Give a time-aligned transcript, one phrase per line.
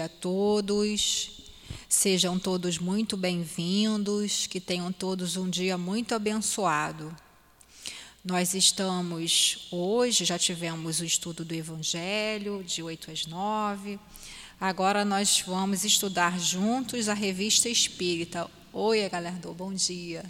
[0.00, 1.30] a todos.
[1.88, 7.14] Sejam todos muito bem-vindos, que tenham todos um dia muito abençoado.
[8.24, 13.98] Nós estamos hoje, já tivemos o estudo do Evangelho, de 8 às 9.
[14.60, 18.50] Agora nós vamos estudar juntos a revista Espírita.
[18.72, 20.24] Oi, galera, bom dia.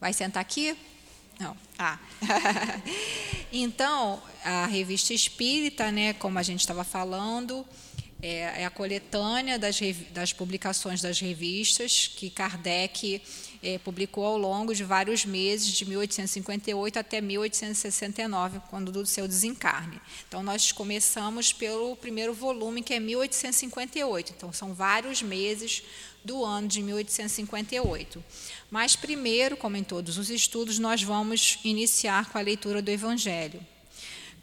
[0.00, 0.76] Vai sentar aqui?
[1.38, 1.56] Não.
[1.78, 1.98] Ah.
[3.52, 7.66] então, a revista Espírita, né, como a gente estava falando,
[8.26, 9.78] é, é a coletânea das,
[10.10, 13.22] das, publicações das revistas que Kardec
[13.62, 20.00] é, publicou ao longo de vários meses, de 1858 até 1869, quando do seu desencarne.
[20.26, 24.34] Então, nós começamos pelo primeiro volume, que é 1858.
[24.36, 25.84] Então, são vários meses
[26.24, 28.24] do ano de 1858.
[28.68, 33.64] Mas, primeiro, como em todos os estudos, nós vamos iniciar com a leitura do Evangelho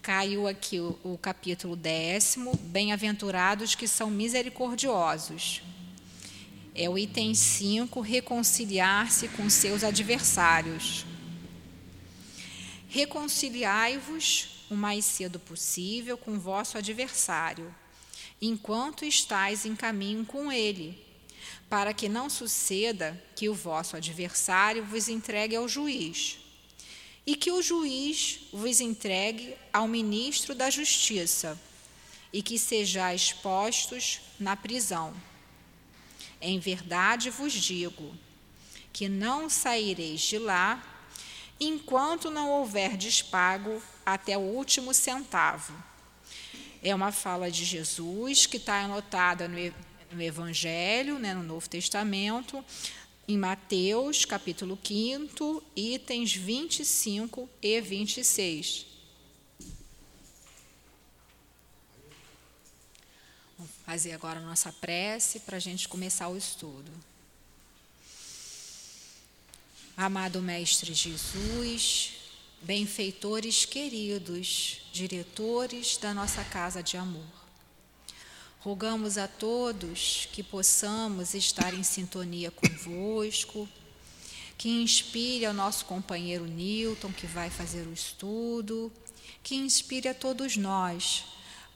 [0.03, 5.61] caiu aqui o, o capítulo décimo, bem-aventurados que são misericordiosos.
[6.75, 11.05] É o item 5, reconciliar-se com seus adversários.
[12.89, 17.73] Reconciliai-vos o mais cedo possível com vosso adversário,
[18.41, 21.01] enquanto estáis em caminho com ele,
[21.69, 26.42] para que não suceda que o vosso adversário vos entregue ao juiz
[27.25, 31.59] e que o juiz vos entregue ao ministro da Justiça,
[32.33, 35.13] e que sejais postos na prisão.
[36.41, 38.13] Em verdade vos digo
[38.91, 40.83] que não saireis de lá
[41.59, 45.73] enquanto não houver despago até o último centavo.
[46.81, 52.65] É uma fala de Jesus que está anotada no Evangelho, né, no Novo Testamento,
[53.27, 58.85] em Mateus, capítulo 5, itens 25 e 26.
[63.57, 66.91] Vamos fazer agora a nossa prece para a gente começar o estudo.
[69.95, 72.13] Amado Mestre Jesus,
[72.61, 77.42] benfeitores queridos, diretores da nossa casa de amor.
[78.63, 83.67] Rogamos a todos que possamos estar em sintonia convosco,
[84.57, 88.89] que inspire ao nosso companheiro Newton, que vai fazer o estudo,
[89.43, 91.25] que inspire a todos nós,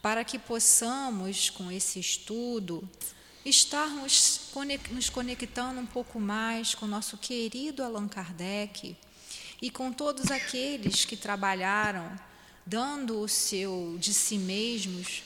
[0.02, 2.90] para que possamos, com esse estudo,
[3.44, 4.40] estarmos
[4.90, 8.96] nos conectando um pouco mais com nosso querido Allan Kardec
[9.62, 12.18] e com todos aqueles que trabalharam
[12.66, 15.24] dando o seu de si mesmos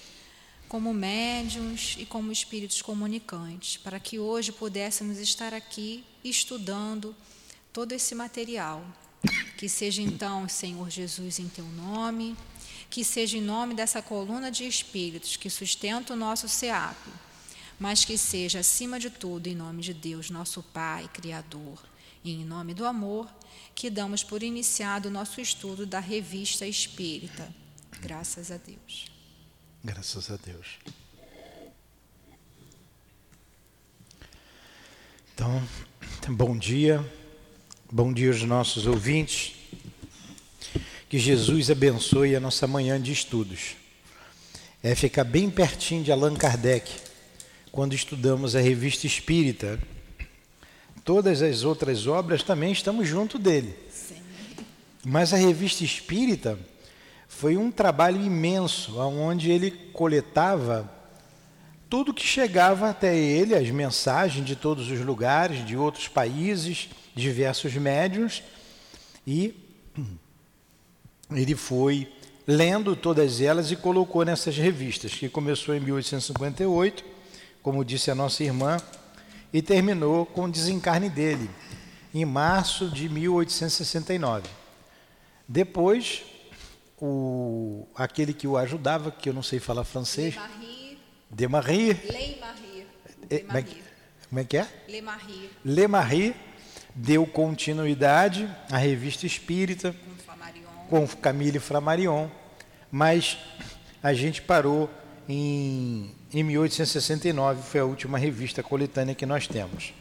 [0.71, 7.13] como médiums e como espíritos comunicantes, para que hoje pudéssemos estar aqui estudando
[7.73, 8.81] todo esse material.
[9.57, 12.37] Que seja então, Senhor Jesus, em teu nome,
[12.89, 16.95] que seja em nome dessa coluna de espíritos que sustenta o nosso SEAP,
[17.77, 21.83] mas que seja, acima de tudo, em nome de Deus, nosso Pai, Criador,
[22.23, 23.27] e em nome do amor,
[23.75, 27.53] que damos por iniciado o nosso estudo da revista Espírita.
[27.99, 29.10] Graças a Deus.
[29.83, 30.77] Graças a Deus.
[35.33, 35.67] Então,
[36.29, 37.03] bom dia,
[37.91, 39.55] bom dia aos nossos ouvintes.
[41.09, 43.75] Que Jesus abençoe a nossa manhã de estudos.
[44.83, 46.91] É ficar bem pertinho de Allan Kardec,
[47.71, 49.79] quando estudamos a revista Espírita.
[51.03, 53.75] Todas as outras obras também estamos junto dele.
[53.91, 54.21] Sim.
[55.03, 56.59] Mas a revista Espírita
[57.33, 60.87] foi um trabalho imenso, onde ele coletava
[61.89, 67.73] tudo que chegava até ele, as mensagens de todos os lugares, de outros países, diversos
[67.73, 68.43] médiums,
[69.25, 69.55] e
[71.31, 72.11] ele foi
[72.45, 77.03] lendo todas elas e colocou nessas revistas, que começou em 1858,
[77.63, 78.77] como disse a nossa irmã,
[79.51, 81.49] e terminou com o desencarne dele,
[82.13, 84.47] em março de 1869.
[85.47, 86.23] Depois,
[87.01, 90.35] o, aquele que o ajudava, que eu não sei falar francês.
[91.29, 91.93] De Marie.
[91.93, 92.87] Le Marie.
[93.29, 93.65] É, como, é,
[94.29, 94.67] como é que é?
[94.87, 95.49] Le Marie.
[95.65, 96.35] Le Marie
[96.93, 99.95] deu continuidade à revista espírita
[100.89, 102.29] com Camille Flammarion,
[102.91, 103.37] mas
[104.03, 104.89] a gente parou
[105.27, 109.93] em, em 1869, foi a última revista coletânea que nós temos.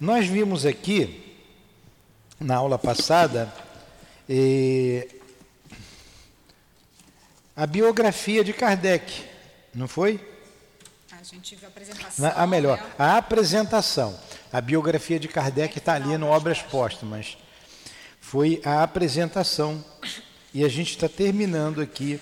[0.00, 1.36] Nós vimos aqui,
[2.40, 3.52] na aula passada,
[4.28, 5.06] eh,
[7.56, 9.24] a biografia de Kardec,
[9.74, 10.20] não foi?
[11.10, 12.32] A gente viu a apresentação.
[12.36, 12.90] A melhor, né?
[12.98, 14.20] a apresentação.
[14.52, 17.38] A biografia de Kardec está ali no Obras Póstumas.
[18.20, 19.82] Foi a apresentação.
[20.52, 22.20] E a gente está terminando aqui.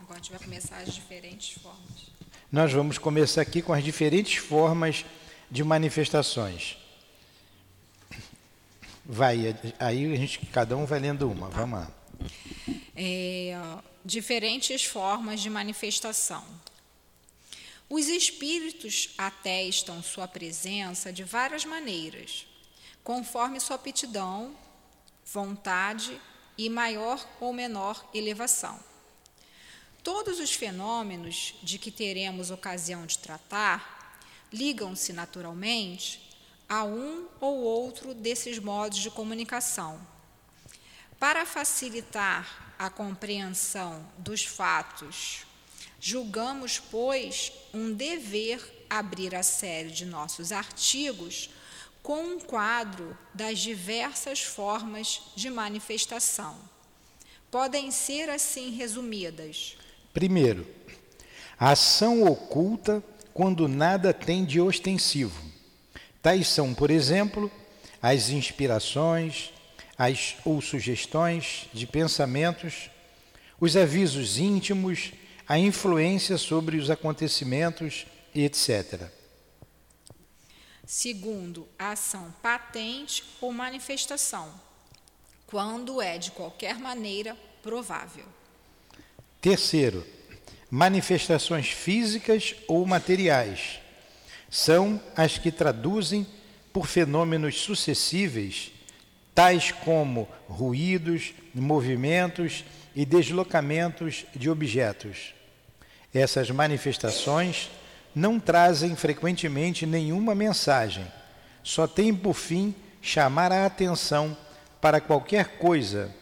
[0.00, 2.12] Agora a gente vai começar as diferentes formas.
[2.52, 5.04] Nós vamos começar aqui com as diferentes formas
[5.50, 6.76] de manifestações.
[9.04, 11.48] Vai, aí a gente, cada um vai lendo uma.
[11.48, 11.90] Vamos lá.
[12.94, 13.58] É,
[14.08, 16.42] diferentes formas de manifestação.
[17.90, 22.46] Os espíritos atestam sua presença de várias maneiras,
[23.04, 24.56] conforme sua aptidão,
[25.26, 26.18] vontade
[26.56, 28.80] e maior ou menor elevação.
[30.02, 34.18] Todos os fenômenos de que teremos ocasião de tratar
[34.50, 36.34] ligam-se naturalmente
[36.66, 40.00] a um ou outro desses modos de comunicação.
[41.18, 45.44] Para facilitar a compreensão dos fatos,
[46.00, 51.50] julgamos, pois, um dever abrir a série de nossos artigos
[52.02, 56.56] com um quadro das diversas formas de manifestação.
[57.50, 59.76] Podem ser assim resumidas.
[60.14, 60.66] Primeiro,
[61.58, 63.02] ação oculta
[63.34, 65.42] quando nada tem de ostensivo.
[66.22, 67.50] Tais são, por exemplo,
[68.00, 69.52] as inspirações
[69.98, 72.88] as, ou sugestões de pensamentos,
[73.60, 75.12] os avisos íntimos,
[75.46, 79.10] a influência sobre os acontecimentos etc.
[80.86, 84.52] Segundo, a ação patente ou manifestação,
[85.46, 88.24] quando é de qualquer maneira provável.
[89.40, 90.06] Terceiro,
[90.70, 93.80] manifestações físicas ou materiais
[94.50, 96.26] são as que traduzem
[96.72, 98.72] por fenômenos sucessíveis,
[99.38, 105.32] tais como ruídos, movimentos e deslocamentos de objetos.
[106.12, 107.70] Essas manifestações
[108.12, 111.06] não trazem frequentemente nenhuma mensagem,
[111.62, 114.36] só têm por fim chamar a atenção
[114.80, 116.12] para qualquer coisa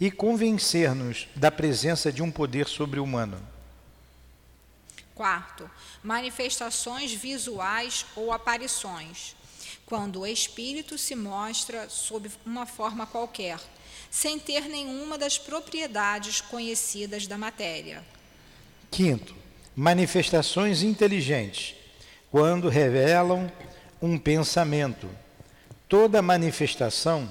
[0.00, 3.36] e convencer-nos da presença de um poder sobre-humano.
[5.14, 5.70] Quarto,
[6.02, 9.36] manifestações visuais ou aparições,
[9.92, 13.58] quando o espírito se mostra sob uma forma qualquer,
[14.10, 18.02] sem ter nenhuma das propriedades conhecidas da matéria.
[18.90, 19.34] Quinto,
[19.76, 21.74] manifestações inteligentes,
[22.30, 23.52] quando revelam
[24.00, 25.10] um pensamento.
[25.86, 27.28] Toda manifestação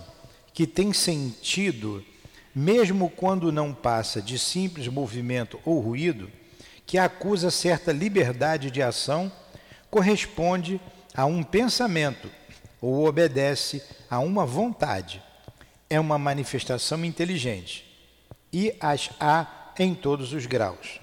[0.53, 2.05] que tem sentido,
[2.53, 6.31] mesmo quando não passa de simples movimento ou ruído,
[6.85, 9.31] que acusa certa liberdade de ação,
[9.89, 10.79] corresponde
[11.11, 12.29] a um pensamento
[12.81, 15.21] ou obedece a uma vontade.
[15.89, 17.85] É uma manifestação inteligente
[18.51, 20.99] e as há em todos os graus.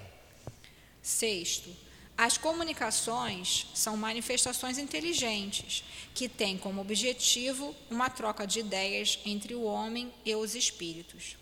[1.01, 1.71] Sexto,
[2.17, 5.85] as comunicações são manifestações inteligentes
[6.15, 11.37] que têm como objetivo uma troca de ideias entre o homem e os espíritos.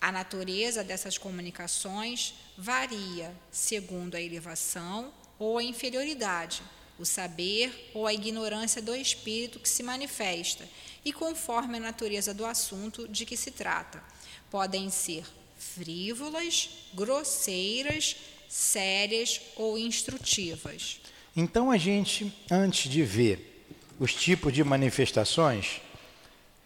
[0.00, 6.62] A natureza dessas comunicações varia segundo a elevação ou a inferioridade,
[6.98, 10.66] o saber ou a ignorância do espírito que se manifesta
[11.04, 14.02] e conforme a natureza do assunto de que se trata.
[14.50, 15.24] Podem ser
[15.58, 18.16] frívolas, grosseiras,
[18.48, 21.00] sérias ou instrutivas.
[21.36, 23.66] Então a gente, antes de ver
[23.98, 25.80] os tipos de manifestações,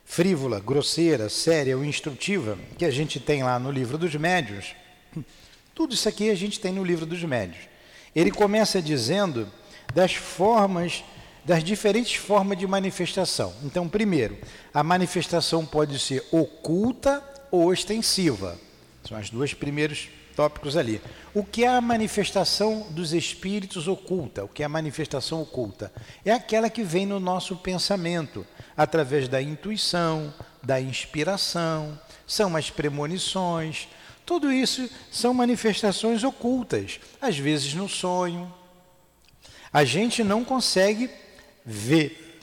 [0.04, 4.74] frívola, grosseira, séria ou instrutiva, que a gente tem lá no livro dos médios,
[5.74, 7.64] tudo isso aqui a gente tem no livro dos médios.
[8.14, 9.50] Ele começa dizendo
[9.94, 11.04] das formas,
[11.44, 13.52] das diferentes formas de manifestação.
[13.62, 14.36] Então, primeiro,
[14.72, 18.58] a manifestação pode ser oculta ou ostensiva.
[19.04, 21.00] São as duas primeiros tópicos ali.
[21.34, 24.44] O que é a manifestação dos espíritos oculta?
[24.44, 25.92] O que é a manifestação oculta?
[26.24, 33.88] É aquela que vem no nosso pensamento através da intuição, da inspiração, são as premonições.
[34.24, 38.59] Tudo isso são manifestações ocultas, às vezes no sonho.
[39.72, 41.08] A gente não consegue
[41.64, 42.38] ver,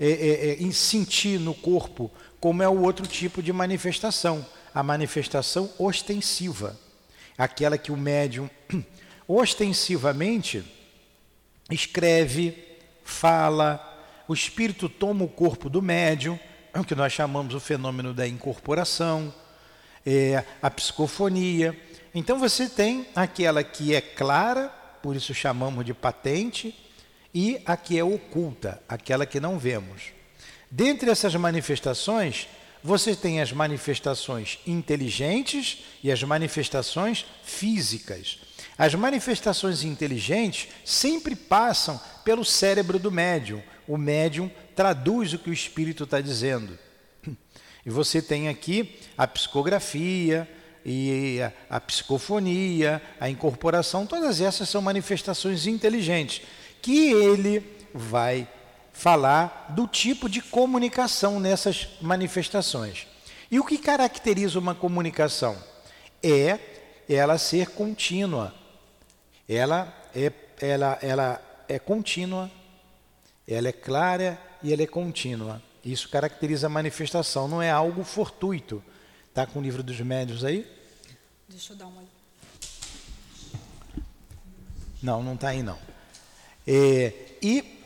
[0.00, 4.44] é, é, é, sentir no corpo como é o outro tipo de manifestação,
[4.74, 6.78] a manifestação ostensiva,
[7.36, 8.48] aquela que o médium
[9.28, 10.64] ostensivamente
[11.70, 12.56] escreve,
[13.04, 13.86] fala,
[14.26, 16.38] o espírito toma o corpo do médium,
[16.72, 19.32] é o que nós chamamos o fenômeno da incorporação,
[20.06, 21.78] é, a psicofonia.
[22.14, 26.74] Então você tem aquela que é clara, por isso chamamos de patente,
[27.34, 30.12] e a que é oculta, aquela que não vemos.
[30.70, 32.48] Dentre essas manifestações,
[32.82, 38.38] você tem as manifestações inteligentes e as manifestações físicas.
[38.78, 45.52] As manifestações inteligentes sempre passam pelo cérebro do médium, o médium traduz o que o
[45.52, 46.78] espírito está dizendo.
[47.84, 50.48] E você tem aqui a psicografia,
[50.84, 56.42] e a, a psicofonia, a incorporação, todas essas são manifestações inteligentes
[56.80, 58.48] que ele vai
[58.92, 63.06] falar do tipo de comunicação nessas manifestações.
[63.50, 65.56] E o que caracteriza uma comunicação?
[66.22, 66.58] É
[67.08, 68.54] ela ser contínua.
[69.48, 72.50] Ela é, ela, ela é contínua,
[73.46, 75.60] ela é clara e ela é contínua.
[75.84, 78.82] Isso caracteriza a manifestação, não é algo fortuito.
[79.30, 80.66] Está com o livro dos médios aí?
[81.48, 82.02] Deixa eu dar uma.
[85.00, 85.78] Não, não está aí não.
[86.66, 87.80] É, e,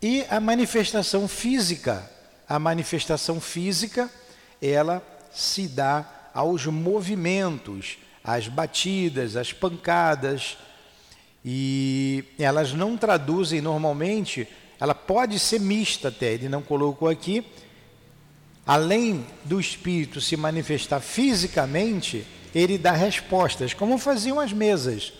[0.00, 2.08] e a manifestação física,
[2.48, 4.08] a manifestação física,
[4.62, 5.02] ela
[5.32, 10.56] se dá aos movimentos, às batidas, às pancadas,
[11.44, 17.44] e elas não traduzem normalmente, ela pode ser mista até, ele não colocou aqui,
[18.66, 25.12] além do espírito se manifestar fisicamente, ele dá respostas, como faziam as mesas,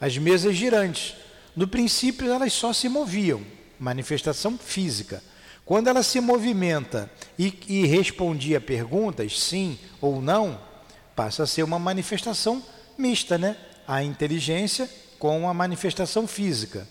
[0.00, 1.14] as mesas girantes.
[1.54, 3.42] No princípio, elas só se moviam,
[3.78, 5.22] manifestação física.
[5.64, 10.60] Quando ela se movimenta e, e respondia perguntas, sim ou não,
[11.14, 12.62] passa a ser uma manifestação
[12.98, 13.56] mista, né?
[13.86, 14.88] A inteligência
[15.18, 16.88] com a manifestação física.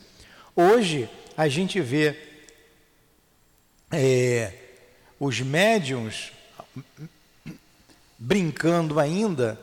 [0.56, 2.16] Hoje, a gente vê
[3.92, 4.54] é,
[5.20, 6.32] os médiums
[8.18, 9.60] brincando ainda,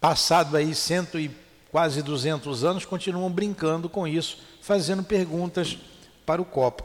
[0.00, 1.30] passado aí cento e
[1.70, 5.76] quase 200 anos, continuam brincando com isso, fazendo perguntas
[6.24, 6.84] para o copo.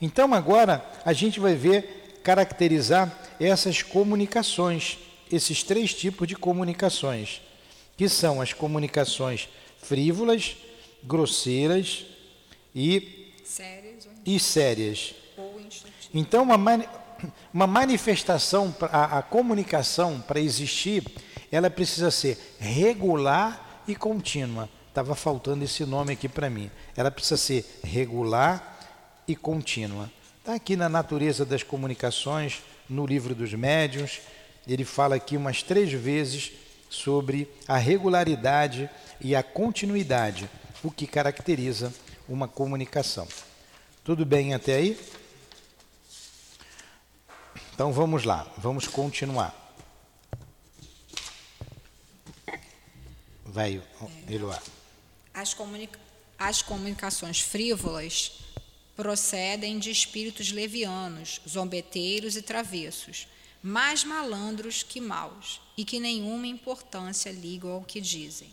[0.00, 4.98] Então agora a gente vai ver caracterizar essas comunicações,
[5.30, 7.42] esses três tipos de comunicações,
[7.96, 10.56] que são as comunicações frívolas,
[11.02, 12.06] grosseiras
[12.74, 14.08] e sérias.
[14.24, 15.14] E sérias.
[16.14, 16.56] Então uma,
[17.52, 21.04] uma manifestação, a, a comunicação para existir,
[21.50, 24.68] ela precisa ser regular e contínua.
[24.88, 26.70] Estava faltando esse nome aqui para mim.
[26.96, 28.78] Ela precisa ser regular
[29.26, 30.08] e contínua.
[30.38, 34.20] Está aqui na natureza das comunicações, no livro dos médiuns.
[34.68, 36.52] Ele fala aqui umas três vezes
[36.88, 38.88] sobre a regularidade
[39.20, 40.48] e a continuidade,
[40.82, 41.92] o que caracteriza
[42.28, 43.26] uma comunicação.
[44.04, 44.98] Tudo bem até aí?
[47.74, 49.52] Então vamos lá, vamos continuar.
[53.44, 53.82] Vai,
[54.30, 54.62] Eloá.
[55.34, 55.98] As, comunica
[56.38, 58.38] as comunicações frívolas
[58.94, 63.26] procedem de espíritos levianos, zombeteiros e travessos,
[63.60, 68.50] mais malandros que maus, e que nenhuma importância ligam ao que dizem.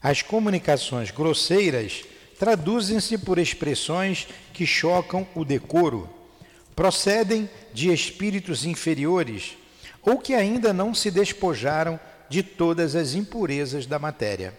[0.00, 2.04] As comunicações grosseiras
[2.38, 6.15] traduzem-se por expressões que chocam o decoro,
[6.76, 9.56] procedem de espíritos inferiores
[10.02, 14.56] ou que ainda não se despojaram de todas as impurezas da matéria.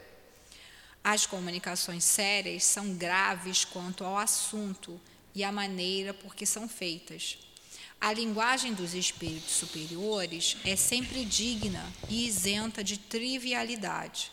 [1.04, 5.00] As comunicações sérias são graves quanto ao assunto
[5.34, 7.38] e à maneira por que são feitas.
[8.02, 14.32] A linguagem dos espíritos superiores é sempre digna e isenta de trivialidade.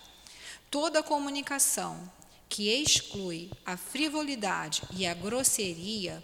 [0.71, 2.11] Toda comunicação
[2.49, 6.23] que exclui a frivolidade e a grosseria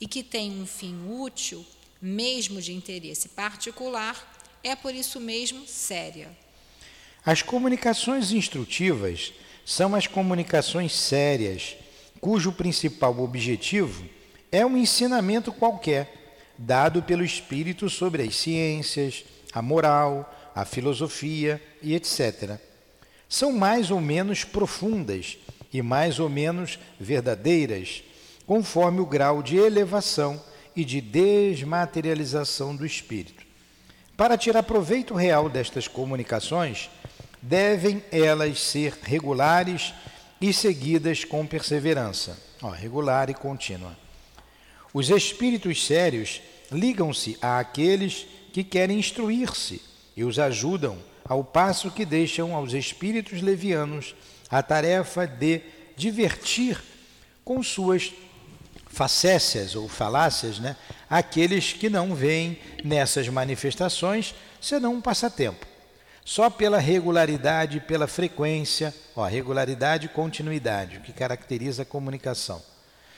[0.00, 1.64] e que tem um fim útil,
[2.00, 6.30] mesmo de interesse particular, é por isso mesmo séria.
[7.24, 9.32] As comunicações instrutivas
[9.64, 11.76] são as comunicações sérias,
[12.20, 14.04] cujo principal objetivo
[14.50, 21.94] é um ensinamento qualquer, dado pelo espírito sobre as ciências, a moral, a filosofia e
[21.94, 22.58] etc.
[23.28, 25.38] São mais ou menos profundas
[25.72, 28.02] e mais ou menos verdadeiras,
[28.46, 30.42] conforme o grau de elevação
[30.74, 33.44] e de desmaterialização do espírito.
[34.16, 36.90] Para tirar proveito real destas comunicações,
[37.40, 39.94] devem elas ser regulares
[40.40, 43.96] e seguidas com perseverança, ó, regular e contínua.
[44.92, 49.80] Os espíritos sérios ligam-se àqueles que querem instruir-se
[50.16, 54.14] e os ajudam, ao passo que deixam aos espíritos levianos
[54.50, 55.60] a tarefa de
[55.96, 56.80] divertir
[57.44, 58.12] com suas
[58.88, 60.76] facécias ou falácias né,
[61.08, 65.66] aqueles que não veem nessas manifestações senão um passatempo.
[66.24, 72.62] Só pela regularidade e pela frequência, ó, regularidade e continuidade, o que caracteriza a comunicação.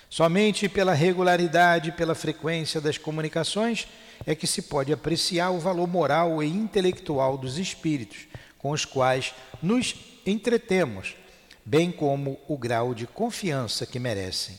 [0.09, 3.89] Somente pela regularidade pela frequência das comunicações
[4.27, 8.27] é que se pode apreciar o valor moral e intelectual dos espíritos
[8.59, 11.17] com os quais nos entretemos,
[11.65, 14.59] bem como o grau de confiança que merecem.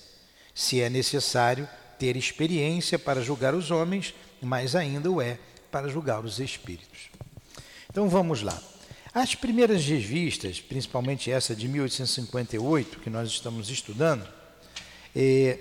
[0.54, 1.68] Se é necessário
[2.00, 5.40] ter experiência para julgar os homens, mais ainda o é
[5.72, 7.10] para julgar os espíritos.
[7.90, 8.62] Então vamos lá.
[9.14, 14.28] As primeiras revistas, principalmente essa de 1858, que nós estamos estudando,
[15.16, 15.60] é,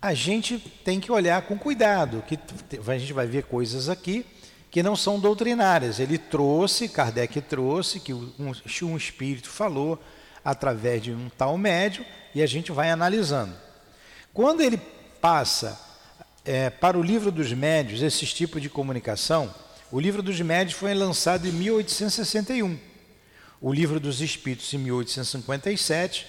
[0.00, 2.36] a gente tem que olhar com cuidado, que
[2.76, 4.26] a gente vai ver coisas aqui
[4.72, 6.00] que não são doutrinárias.
[6.00, 8.32] Ele trouxe, Kardec trouxe, que um,
[8.82, 10.02] um espírito falou
[10.42, 13.54] através de um tal médio, e a gente vai analisando.
[14.32, 14.80] Quando ele
[15.20, 15.78] passa
[16.42, 19.54] é, para o livro dos médios, esse tipo de comunicação,
[19.92, 22.78] o livro dos médios foi lançado em 1861.
[23.60, 26.26] O livro dos espíritos em 1857.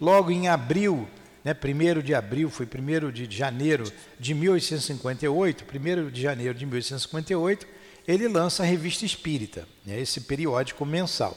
[0.00, 1.08] Logo em abril,
[1.44, 7.79] né, 1 de abril, foi 1 de janeiro de 1858, 1 de janeiro de 1858,
[8.06, 11.36] ele lança a Revista Espírita, né, esse periódico mensal.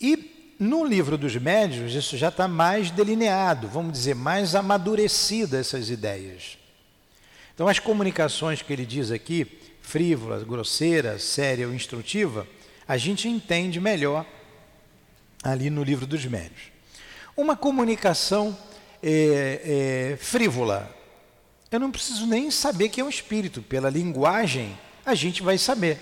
[0.00, 5.90] E no livro dos médios, isso já está mais delineado, vamos dizer, mais amadurecida essas
[5.90, 6.58] ideias.
[7.54, 9.46] Então, as comunicações que ele diz aqui,
[9.80, 12.46] frívola, grosseira, séria ou instrutiva,
[12.86, 14.26] a gente entende melhor
[15.42, 16.72] ali no livro dos médios.
[17.36, 18.56] Uma comunicação
[19.02, 20.94] é, é, frívola,
[21.70, 24.76] eu não preciso nem saber que é um espírito, pela linguagem
[25.06, 25.98] a gente vai saber.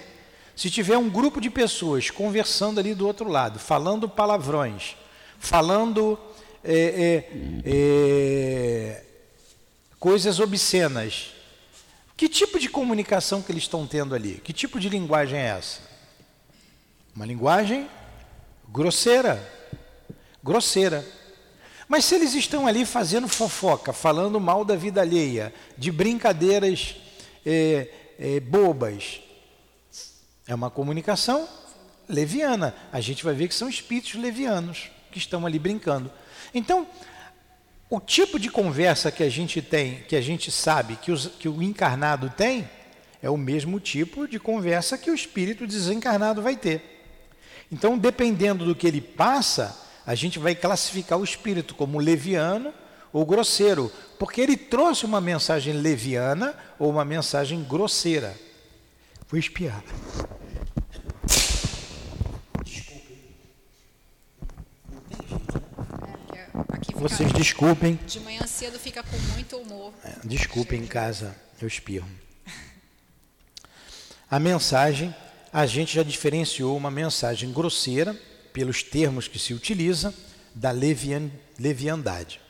[0.57, 4.97] Se tiver um grupo de pessoas conversando ali do outro lado, falando palavrões,
[5.39, 6.19] falando
[6.65, 9.05] é, é, é
[10.01, 11.35] coisas obscenas,
[12.17, 14.41] que tipo de comunicação que eles estão tendo ali?
[14.43, 15.81] Que tipo de linguagem é essa?
[17.15, 17.89] Uma linguagem
[18.69, 19.53] grosseira.
[20.43, 21.05] Grosseira.
[21.89, 26.97] Mas se eles estão ali fazendo fofoca, falando mal da vida alheia, de brincadeiras
[27.45, 29.21] é, é, bobas,
[30.47, 31.49] é uma comunicação
[32.09, 32.75] leviana.
[32.93, 36.11] A gente vai ver que são espíritos levianos que estão ali brincando.
[36.53, 36.87] Então,
[37.89, 41.49] o tipo de conversa que a gente tem, que a gente sabe que, os, que
[41.49, 42.69] o encarnado tem,
[43.23, 46.83] é o mesmo tipo de conversa que o espírito desencarnado vai ter.
[47.73, 52.73] Então, dependendo do que ele passa, a gente vai classificar o espírito como leviano
[53.15, 58.35] ou grosseiro, porque ele trouxe uma mensagem leviana ou uma mensagem grosseira.
[59.29, 59.85] Vou espiar.
[66.97, 67.99] Vocês desculpem.
[68.07, 69.93] De manhã cedo fica com muito humor.
[70.03, 72.09] É, desculpem em casa, eu espirro.
[74.29, 75.15] A mensagem,
[75.53, 78.19] a gente já diferenciou uma mensagem grosseira,
[78.53, 80.13] pelos termos que se utiliza,
[80.55, 82.41] da levian, leviandade.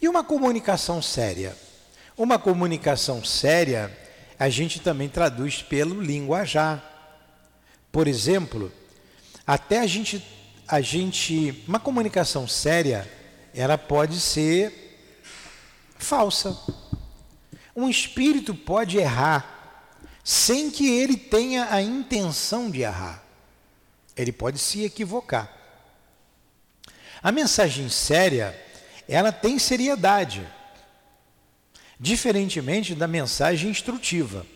[0.00, 1.56] E uma comunicação séria?
[2.16, 3.96] Uma comunicação séria,
[4.38, 6.82] a gente também traduz pelo linguajar.
[7.92, 8.72] Por exemplo,
[9.46, 10.24] até a gente,
[10.66, 13.10] a gente, uma comunicação séria,
[13.54, 14.72] ela pode ser
[15.98, 16.56] falsa.
[17.74, 19.58] Um espírito pode errar
[20.24, 23.22] sem que ele tenha a intenção de errar.
[24.16, 25.50] Ele pode se equivocar.
[27.22, 28.58] A mensagem séria,
[29.14, 30.46] ela tem seriedade,
[31.98, 34.46] diferentemente da mensagem instrutiva.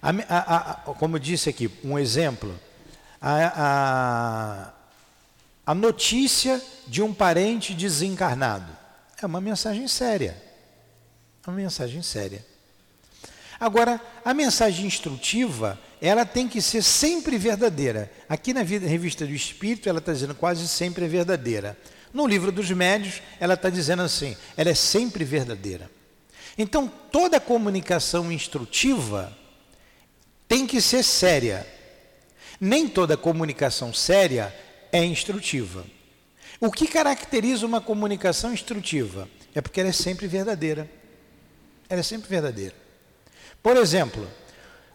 [0.00, 2.58] A, a, a, como disse aqui, um exemplo,
[3.20, 4.72] a,
[5.66, 8.76] a notícia de um parente desencarnado.
[9.20, 10.42] É uma mensagem séria.
[11.46, 12.44] É uma mensagem séria.
[13.60, 18.10] Agora, a mensagem instrutiva, ela tem que ser sempre verdadeira.
[18.28, 21.78] Aqui na revista do Espírito, ela está dizendo quase sempre é verdadeira.
[22.12, 25.90] No livro dos médios, ela está dizendo assim, ela é sempre verdadeira.
[26.58, 29.36] Então, toda comunicação instrutiva
[30.46, 31.66] tem que ser séria.
[32.60, 34.54] Nem toda comunicação séria
[34.92, 35.84] é instrutiva.
[36.60, 39.28] O que caracteriza uma comunicação instrutiva?
[39.54, 40.88] É porque ela é sempre verdadeira.
[41.88, 42.74] Ela é sempre verdadeira.
[43.62, 44.28] Por exemplo,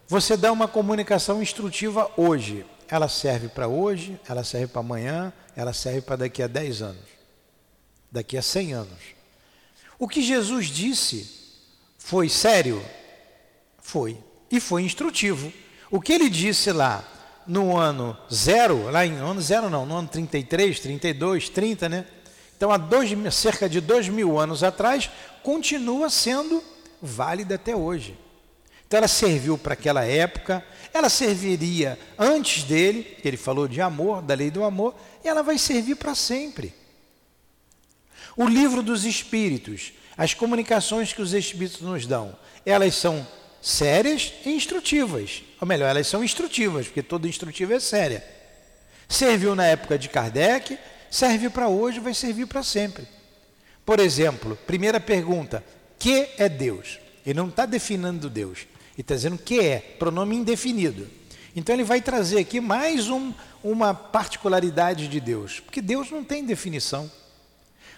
[0.07, 2.65] você dá uma comunicação instrutiva hoje.
[2.89, 7.05] Ela serve para hoje, ela serve para amanhã, ela serve para daqui a 10 anos,
[8.11, 8.99] daqui a 100 anos.
[9.99, 11.37] O que Jesus disse
[11.97, 12.83] foi sério?
[13.79, 14.17] Foi.
[14.49, 15.51] E foi instrutivo.
[15.91, 17.03] O que ele disse lá
[17.45, 22.05] no ano zero, lá em ano zero não, no ano 33, 32, 30, né?
[22.55, 25.09] Então, há dois, cerca de dois mil anos atrás,
[25.43, 26.63] continua sendo
[27.01, 28.17] válida até hoje.
[28.87, 34.21] Então, ela serviu para aquela época, ela serviria antes dele, que ele falou de amor,
[34.21, 36.73] da lei do amor, e ela vai servir para sempre.
[38.35, 43.27] O livro dos Espíritos, as comunicações que os Espíritos nos dão, elas são
[43.61, 45.43] sérias e instrutivas.
[45.59, 48.23] Ou melhor, elas são instrutivas, porque toda instrutiva é séria.
[49.09, 50.77] Serviu na época de Kardec,
[51.11, 53.05] serve para hoje, vai servir para sempre.
[53.85, 55.63] Por exemplo, primeira pergunta:
[55.99, 56.99] que é Deus?
[57.25, 61.07] Ele não está definindo Deus, ele está dizendo que é, pronome indefinido.
[61.55, 63.31] Então ele vai trazer aqui mais um,
[63.63, 67.09] uma particularidade de Deus, porque Deus não tem definição.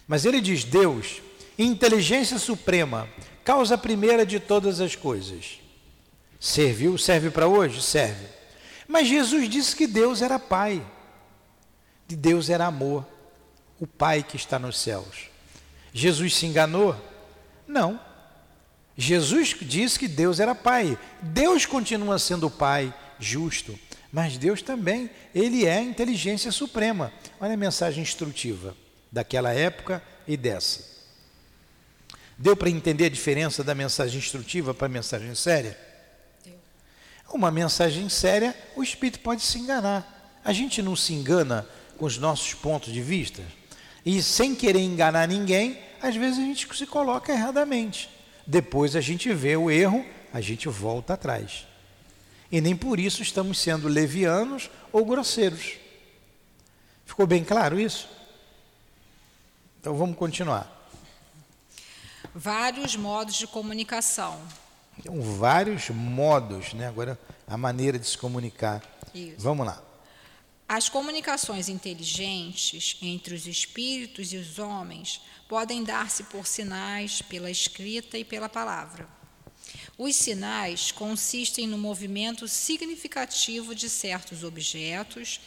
[0.06, 1.22] Mas ele diz: Deus,
[1.58, 3.08] inteligência suprema,
[3.46, 5.60] causa primeira de todas as coisas.
[6.38, 6.98] Serviu?
[6.98, 7.82] Serve para hoje?
[7.82, 8.26] Serve.
[8.86, 10.86] Mas Jesus disse que Deus era Pai,
[12.08, 13.08] que Deus era amor,
[13.80, 15.30] o Pai que está nos céus.
[15.94, 16.96] Jesus se enganou?
[17.66, 18.09] Não.
[19.00, 21.00] Jesus disse que Deus era Pai.
[21.22, 23.80] Deus continua sendo Pai justo,
[24.12, 27.10] mas Deus também, Ele é a inteligência suprema.
[27.40, 28.76] Olha a mensagem instrutiva
[29.10, 30.84] daquela época e dessa.
[32.38, 35.80] Deu para entender a diferença da mensagem instrutiva para a mensagem séria?
[36.44, 36.60] Deu.
[37.32, 40.42] Uma mensagem séria, o espírito pode se enganar.
[40.44, 41.66] A gente não se engana
[41.98, 43.42] com os nossos pontos de vista.
[44.06, 48.19] E sem querer enganar ninguém, às vezes a gente se coloca erradamente.
[48.50, 51.68] Depois a gente vê o erro, a gente volta atrás.
[52.52, 55.76] E nem por isso estamos sendo levianos ou grosseiros.
[57.06, 58.10] Ficou bem claro isso?
[59.80, 60.68] Então vamos continuar.
[62.34, 64.42] Vários modos de comunicação.
[64.98, 66.88] Então, vários modos, né?
[66.88, 68.82] Agora a maneira de se comunicar.
[69.14, 69.36] Isso.
[69.38, 69.80] Vamos lá.
[70.68, 78.20] As comunicações inteligentes entre os espíritos e os homens podem dar-se por sinais, pela escrita
[78.20, 79.10] e pela palavra.
[79.98, 85.42] Os sinais consistem no movimento significativo de certos objetos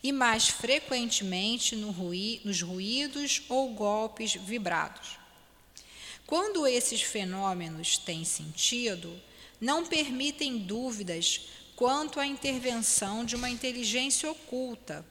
[0.00, 5.18] e, mais frequentemente, no ruí nos ruídos ou golpes vibrados.
[6.24, 9.20] Quando esses fenômenos têm sentido,
[9.60, 15.04] não permitem dúvidas quanto à intervenção de uma inteligência oculta.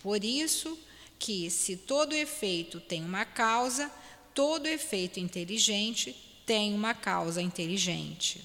[0.00, 0.78] Por isso
[1.22, 3.88] que, se todo efeito tem uma causa,
[4.34, 8.42] todo efeito inteligente tem uma causa inteligente.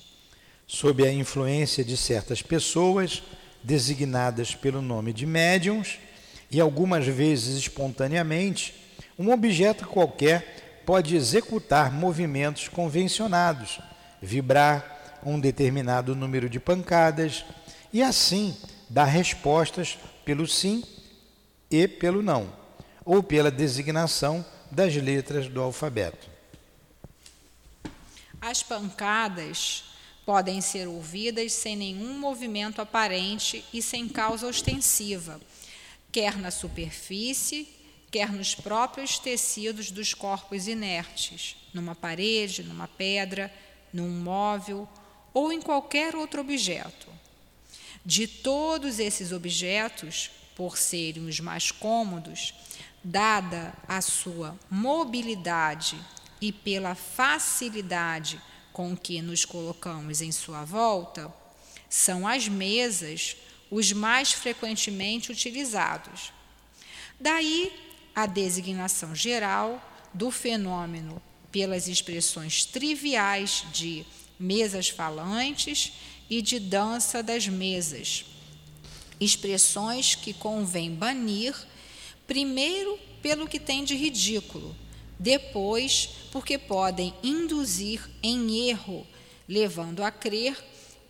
[0.68, 3.24] Sob a influência de certas pessoas,
[3.64, 5.98] designadas pelo nome de médiums,
[6.52, 8.76] e algumas vezes espontaneamente,
[9.18, 13.80] um objeto qualquer pode executar movimentos convencionados,
[14.22, 17.44] vibrar um determinado número de pancadas
[17.92, 18.56] e assim
[18.88, 20.84] dar respostas pelo sim
[21.72, 22.67] e pelo não,
[23.08, 26.30] ou pela designação das letras do alfabeto.
[28.42, 29.86] As pancadas
[30.26, 35.40] podem ser ouvidas sem nenhum movimento aparente e sem causa ostensiva,
[36.12, 37.70] quer na superfície,
[38.12, 43.50] quer nos próprios tecidos dos corpos inertes, numa parede, numa pedra,
[43.94, 44.88] num móvel
[45.34, 47.08] ou em qualquer outro objeto.
[48.06, 52.54] De todos esses objetos, por serem os mais cômodos,
[53.10, 55.98] dada a sua mobilidade
[56.42, 58.42] e pela facilidade
[58.74, 61.34] com que nos colocamos em sua volta,
[61.90, 63.38] são as mesas
[63.72, 66.34] os mais frequentemente utilizados.
[67.18, 67.72] Daí
[68.14, 69.82] a designação geral
[70.14, 74.06] do fenômeno pelas expressões triviais de
[74.38, 75.94] mesas falantes
[76.30, 78.26] e de dança das mesas,
[79.18, 81.56] expressões que convém banir,
[82.28, 84.76] primeiro pelo que tem de ridículo
[85.20, 89.06] depois, porque podem induzir em erro,
[89.48, 90.56] levando a crer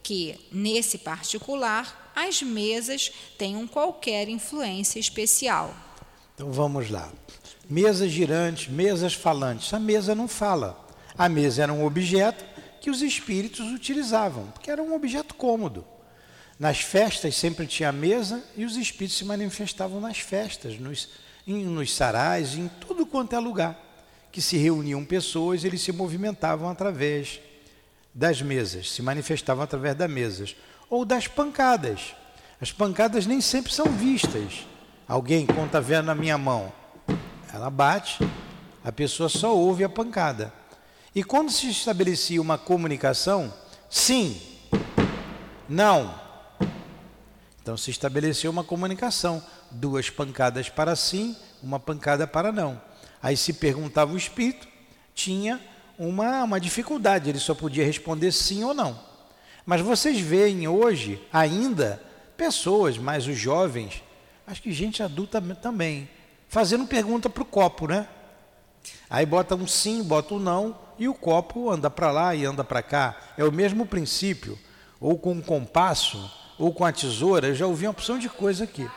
[0.01, 5.75] que, nesse particular, as mesas tenham qualquer influência especial.
[6.34, 7.12] Então vamos lá.
[7.69, 9.73] Mesas girantes, mesas falantes.
[9.73, 10.88] A mesa não fala.
[11.17, 12.45] A mesa era um objeto
[12.80, 15.86] que os espíritos utilizavam, porque era um objeto cômodo.
[16.59, 21.09] Nas festas sempre tinha mesa e os espíritos se manifestavam nas festas, nos,
[21.45, 23.87] em, nos sarais, em tudo quanto é lugar
[24.31, 27.39] que se reuniam pessoas, eles se movimentavam através
[28.13, 30.55] das mesas, se manifestavam através das mesas,
[30.89, 32.15] ou das pancadas.
[32.61, 34.65] As pancadas nem sempre são vistas.
[35.07, 36.71] Alguém, está vendo na minha mão,
[37.53, 38.19] ela bate,
[38.83, 40.53] a pessoa só ouve a pancada.
[41.15, 43.51] E quando se estabelecia uma comunicação,
[43.89, 44.39] sim,
[45.67, 46.26] não.
[47.67, 52.82] Então se estabeleceu uma comunicação, duas pancadas para sim, uma pancada para não.
[53.21, 54.65] Aí se perguntava o espírito,
[55.13, 55.60] tinha
[55.99, 58.97] uma, uma dificuldade, ele só podia responder sim ou não.
[59.65, 62.01] Mas vocês veem hoje ainda
[62.38, 64.01] pessoas, mais os jovens,
[64.47, 66.08] acho que gente adulta também,
[66.47, 68.08] fazendo pergunta para o copo, né?
[69.10, 72.63] Aí bota um sim, bota um não, e o copo anda para lá e anda
[72.63, 73.17] para cá.
[73.38, 74.58] É o mesmo princípio,
[75.01, 78.63] ou com um compasso, ou com a tesoura, eu já ouvi uma opção de coisa
[78.63, 78.89] aqui.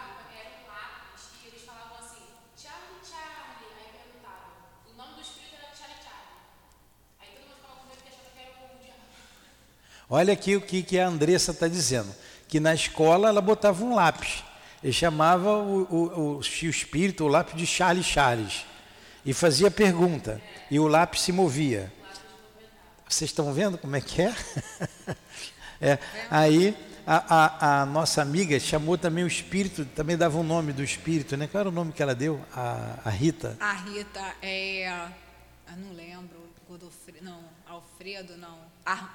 [10.12, 12.12] Olha aqui o que, que a Andressa está dizendo.
[12.48, 14.42] Que na escola ela botava um lápis.
[14.82, 18.66] Ele chamava o, o, o, o espírito, o lápis de Charles Charles.
[19.24, 20.42] E fazia pergunta.
[20.68, 21.92] E o lápis se movia.
[23.08, 24.34] Vocês estão vendo como é que é?
[25.80, 25.98] é.
[26.28, 26.76] Aí
[27.12, 30.80] a, a, a, nossa amiga chamou também o espírito, também dava o um nome do
[30.80, 31.48] espírito, né?
[31.48, 32.40] Qual era o nome que ela deu?
[32.54, 33.56] A, a Rita?
[33.58, 35.08] A Rita é.
[35.76, 36.38] Não lembro.
[36.68, 37.40] Godofredo, não.
[37.68, 38.58] Alfredo, não.
[38.86, 39.08] Ah,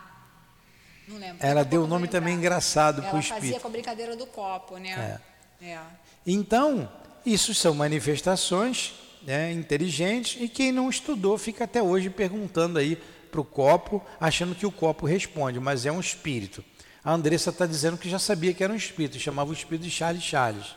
[1.07, 1.37] não lembro.
[1.39, 3.31] Ela deu um nome também engraçado para o espírito.
[3.31, 5.21] Ela fazia com a brincadeira do copo, né?
[5.61, 5.65] É.
[5.65, 5.79] é.
[6.27, 6.91] Então,
[7.25, 12.97] isso são manifestações né, inteligentes e quem não estudou fica até hoje perguntando aí
[13.31, 16.61] para o copo, achando que o copo responde, mas é um espírito.
[17.05, 19.91] A Andressa está dizendo que já sabia que era um espírito, chamava o espírito de
[19.91, 20.75] Charles Charles.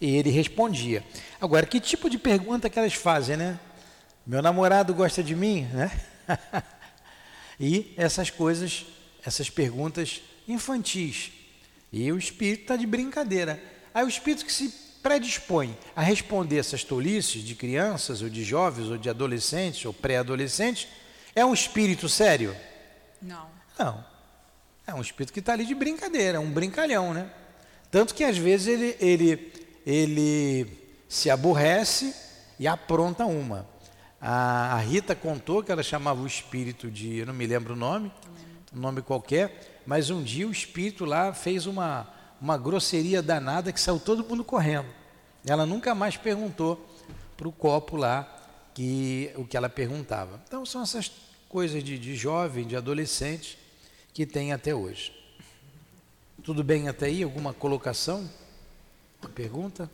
[0.00, 1.04] E ele respondia.
[1.40, 3.60] Agora, que tipo de pergunta que elas fazem, né?
[4.26, 5.90] Meu namorado gosta de mim, né?
[7.60, 8.84] e essas coisas
[9.24, 11.30] essas perguntas infantis.
[11.92, 13.62] E o espírito está de brincadeira.
[13.94, 14.68] Aí o espírito que se
[15.02, 20.88] predispõe a responder essas tolices de crianças, ou de jovens, ou de adolescentes, ou pré-adolescentes,
[21.34, 22.56] é um espírito sério?
[23.20, 23.48] Não.
[23.78, 24.11] Não.
[24.86, 27.30] É um espírito que está ali de brincadeira, um brincalhão, né?
[27.90, 29.52] Tanto que às vezes ele, ele,
[29.86, 32.14] ele se aborrece
[32.58, 33.68] e apronta uma.
[34.20, 37.76] A, a Rita contou que ela chamava o espírito de, eu não me lembro o
[37.76, 38.10] nome,
[38.74, 42.08] um nome qualquer, mas um dia o espírito lá fez uma,
[42.40, 44.88] uma grosseria danada que saiu todo mundo correndo.
[45.46, 46.88] Ela nunca mais perguntou
[47.36, 48.28] para o copo lá
[48.74, 50.40] que, o que ela perguntava.
[50.46, 51.10] Então são essas
[51.48, 53.58] coisas de, de jovem, de adolescente
[54.12, 55.12] que tem até hoje.
[56.42, 57.22] Tudo bem até aí?
[57.22, 58.28] Alguma colocação?
[59.20, 59.90] Uma pergunta?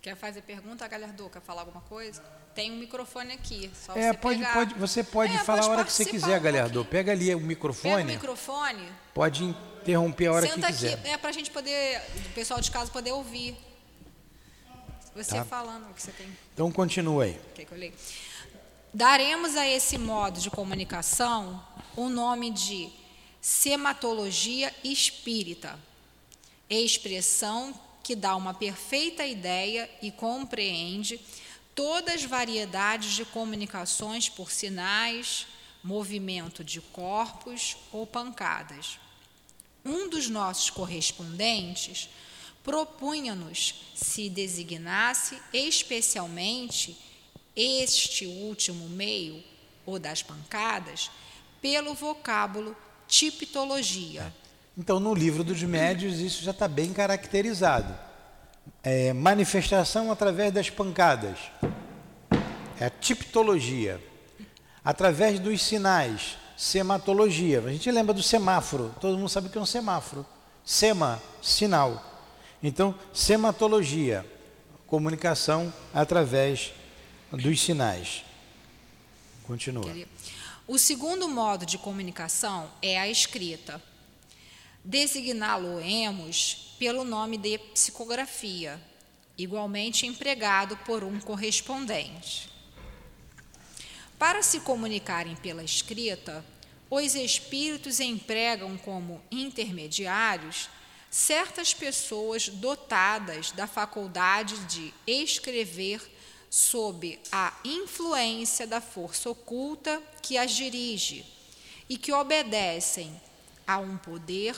[0.00, 1.30] Quer fazer pergunta, Galhardo?
[1.30, 2.22] Quer falar alguma coisa?
[2.54, 3.70] Tem um microfone aqui.
[3.94, 4.54] É, você pode, pegar.
[4.54, 6.84] pode, você pode é, falar pode a hora que você quiser, um Galhardo.
[6.84, 7.94] Pega ali o microfone.
[7.94, 8.88] Pega o microfone.
[9.12, 10.94] Pode interromper a hora Senta que quiser.
[10.94, 12.00] aqui, é para a gente poder,
[12.30, 13.56] o pessoal de casa poder ouvir.
[15.14, 15.44] Você tá.
[15.44, 16.26] falando o que você tem.
[16.52, 17.40] Então continua aí.
[17.54, 17.92] Que que eu?
[18.92, 21.62] Daremos a esse modo de comunicação
[21.96, 22.92] o nome de
[23.44, 25.78] sematologia espírita,
[26.70, 31.20] expressão que dá uma perfeita ideia e compreende
[31.74, 35.46] todas as variedades de comunicações por sinais,
[35.82, 38.98] movimento de corpos ou pancadas.
[39.84, 42.08] Um dos nossos correspondentes
[42.62, 46.96] propunha-nos se designasse especialmente
[47.54, 49.44] este último meio,
[49.84, 51.10] ou das pancadas,
[51.60, 52.74] pelo vocábulo
[53.20, 54.32] tipologia.
[54.76, 57.94] Então, no livro dos médios, isso já está bem caracterizado
[58.82, 61.38] é, manifestação através das pancadas,
[62.78, 64.00] é a tipologia.
[64.84, 67.60] Através dos sinais, sematologia.
[67.60, 70.26] A gente lembra do semáforo, todo mundo sabe o que é um semáforo.
[70.64, 72.02] Sema, sinal.
[72.62, 74.26] Então, sematologia,
[74.86, 76.72] comunicação através
[77.32, 78.24] dos sinais.
[79.46, 79.90] Continua.
[80.66, 83.82] O segundo modo de comunicação é a escrita.
[84.82, 88.80] Designá-lo-emos pelo nome de psicografia,
[89.36, 92.48] igualmente empregado por um correspondente.
[94.18, 96.42] Para se comunicarem pela escrita,
[96.88, 100.70] os espíritos empregam como intermediários
[101.10, 106.00] certas pessoas dotadas da faculdade de escrever
[106.54, 111.26] sob a influência da força oculta que as dirige
[111.88, 113.20] e que obedecem
[113.66, 114.56] a um poder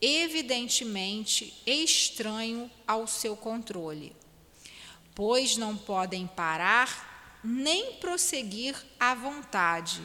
[0.00, 4.16] evidentemente estranho ao seu controle,
[5.14, 10.00] pois não podem parar nem prosseguir à vontade,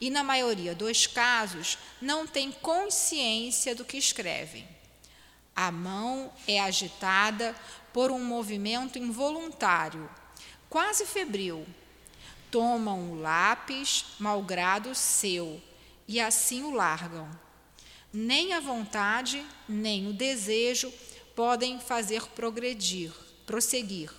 [0.00, 4.66] e na maioria dos casos não têm consciência do que escrevem.
[5.54, 7.54] A mão é agitada
[7.92, 10.08] por um movimento involuntário,
[10.70, 11.66] quase febril.
[12.50, 15.60] Tomam o lápis, malgrado seu,
[16.08, 17.28] e assim o largam
[18.12, 20.92] nem a vontade, nem o desejo
[21.34, 23.12] podem fazer progredir,
[23.46, 24.10] prosseguir,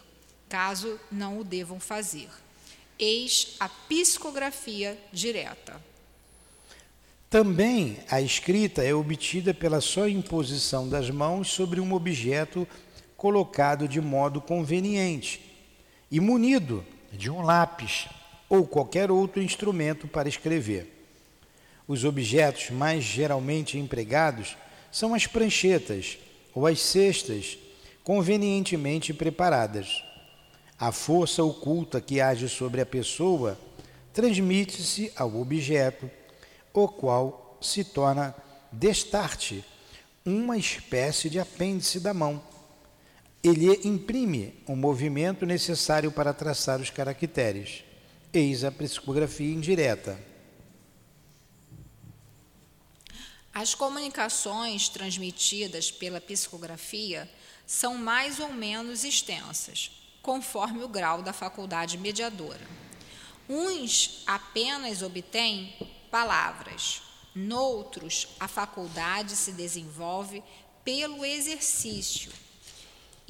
[0.48, 2.30] caso não o devam fazer.
[2.98, 5.82] Eis a psicografia direta.
[7.30, 12.68] Também a escrita é obtida pela só imposição das mãos sobre um objeto
[13.16, 15.51] colocado de modo conveniente
[16.12, 18.08] e munido de um lápis
[18.50, 21.02] ou qualquer outro instrumento para escrever.
[21.88, 24.58] Os objetos mais geralmente empregados
[24.92, 26.18] são as pranchetas
[26.54, 27.58] ou as cestas
[28.04, 30.04] convenientemente preparadas.
[30.78, 33.58] A força oculta que age sobre a pessoa
[34.12, 36.10] transmite-se ao objeto,
[36.74, 38.36] o qual se torna
[38.72, 39.64] destarte
[40.26, 42.42] uma espécie de apêndice da mão.
[43.44, 47.84] Ele imprime o movimento necessário para traçar os caracteres.
[48.32, 50.20] Eis a psicografia indireta.
[53.52, 57.28] As comunicações transmitidas pela psicografia
[57.66, 62.66] são mais ou menos extensas, conforme o grau da faculdade mediadora.
[63.50, 65.76] Uns apenas obtêm
[66.12, 67.02] palavras,
[67.34, 70.44] noutros a faculdade se desenvolve
[70.86, 72.32] pelo exercício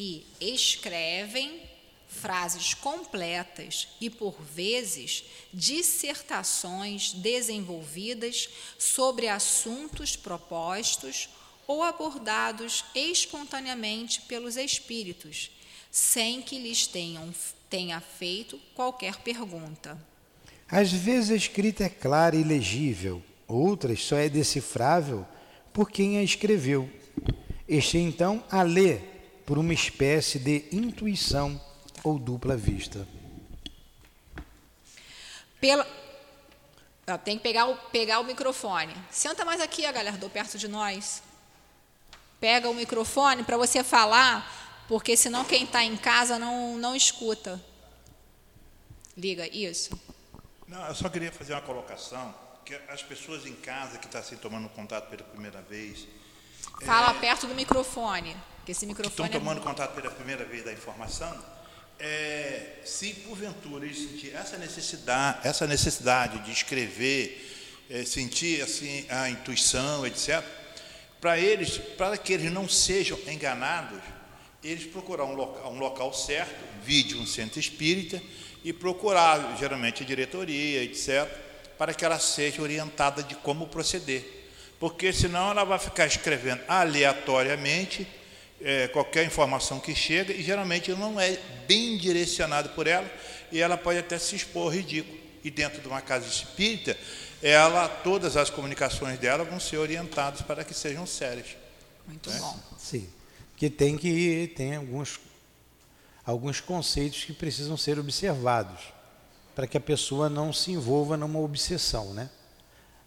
[0.01, 1.61] e escrevem
[2.07, 11.29] frases completas e, por vezes, dissertações desenvolvidas sobre assuntos propostos
[11.67, 15.51] ou abordados espontaneamente pelos espíritos,
[15.91, 17.31] sem que lhes tenham,
[17.69, 19.95] tenha feito qualquer pergunta.
[20.67, 25.27] Às vezes a escrita é clara e legível, outras só é decifrável
[25.71, 26.89] por quem a escreveu.
[27.67, 29.10] Este então a lê
[29.45, 31.59] por uma espécie de intuição
[32.03, 33.07] ou dupla vista?
[35.59, 35.87] Pela...
[37.23, 38.95] Tem que pegar o, pegar o microfone.
[39.09, 41.21] Senta mais aqui, Galerdô, perto de nós.
[42.39, 47.63] Pega o microfone para você falar, porque senão quem está em casa não, não escuta.
[49.17, 49.99] Liga, isso.
[50.67, 52.33] Não, eu só queria fazer uma colocação,
[52.65, 56.07] que as pessoas em casa que estão tá, assim, tomando contato pela primeira vez...
[56.83, 58.35] Fala é, perto do microfone,
[58.71, 59.11] que esse microfone...
[59.11, 59.63] Estão é tomando é...
[59.63, 61.37] contato pela primeira vez da informação
[61.99, 70.07] é, se porventura eles essa necessidade, essa necessidade de escrever, é, sentir assim a intuição,
[70.07, 70.43] etc.,
[71.19, 73.99] para eles, para que eles não sejam enganados,
[74.63, 78.19] eles procurar um local, um local certo, vídeo um centro espírita,
[78.63, 81.27] e procurar geralmente a diretoria, etc.,
[81.77, 84.49] para que ela seja orientada de como proceder.
[84.79, 88.07] Porque senão ela vai ficar escrevendo aleatoriamente
[88.63, 93.09] é, qualquer informação que chega e geralmente não é bem direcionado por ela
[93.51, 95.19] e ela pode até se expor ridículo.
[95.43, 96.95] E dentro de uma casa espírita,
[97.41, 101.57] ela, todas as comunicações dela vão ser orientadas para que sejam sérias.
[102.07, 102.37] Muito né?
[102.39, 102.59] bom.
[102.77, 103.09] Sim,
[103.57, 105.19] que tem que tem alguns
[106.23, 108.81] alguns conceitos que precisam ser observados
[109.55, 112.29] para que a pessoa não se envolva numa obsessão, né?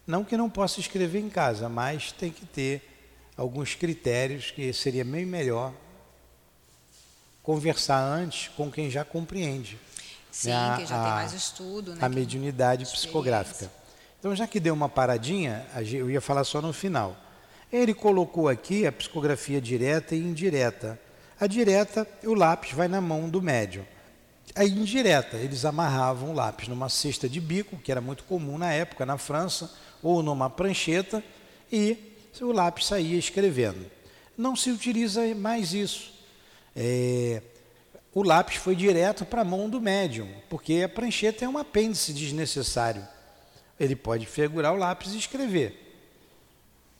[0.05, 2.94] Não que não possa escrever em casa, mas tem que ter
[3.37, 5.73] alguns critérios que seria bem melhor
[7.43, 9.77] conversar antes com quem já compreende.
[10.31, 11.93] Sim, né, que já a, tem mais estudo.
[11.93, 13.71] Né, a mediunidade psicográfica.
[14.19, 17.15] Então, já que deu uma paradinha, eu ia falar só no final.
[17.71, 20.99] Ele colocou aqui a psicografia direta e indireta.
[21.39, 23.85] A direta, o lápis vai na mão do médium.
[24.55, 28.71] A indireta, eles amarravam o lápis numa cesta de bico, que era muito comum na
[28.71, 29.71] época na França,
[30.01, 31.23] ou numa prancheta,
[31.71, 33.85] e o lápis saía escrevendo.
[34.37, 36.13] Não se utiliza mais isso.
[36.75, 37.41] É,
[38.13, 42.13] o lápis foi direto para a mão do médium, porque a prancheta é um apêndice
[42.13, 43.05] desnecessário.
[43.79, 45.81] Ele pode figurar o lápis e escrever.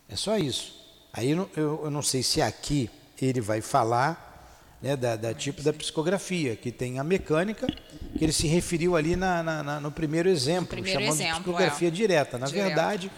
[0.10, 0.76] É só isso.
[1.14, 2.90] Aí eu, eu não sei se aqui
[3.22, 4.26] ele vai falar
[4.82, 7.66] né, da, da, tipo da psicografia, que tem a mecânica,
[8.18, 11.42] que ele se referiu ali na, na, na no primeiro exemplo, primeiro chamando exemplo, de
[11.42, 11.92] psicografia é.
[11.92, 12.38] direta.
[12.38, 12.66] Na Direto.
[12.66, 13.12] verdade,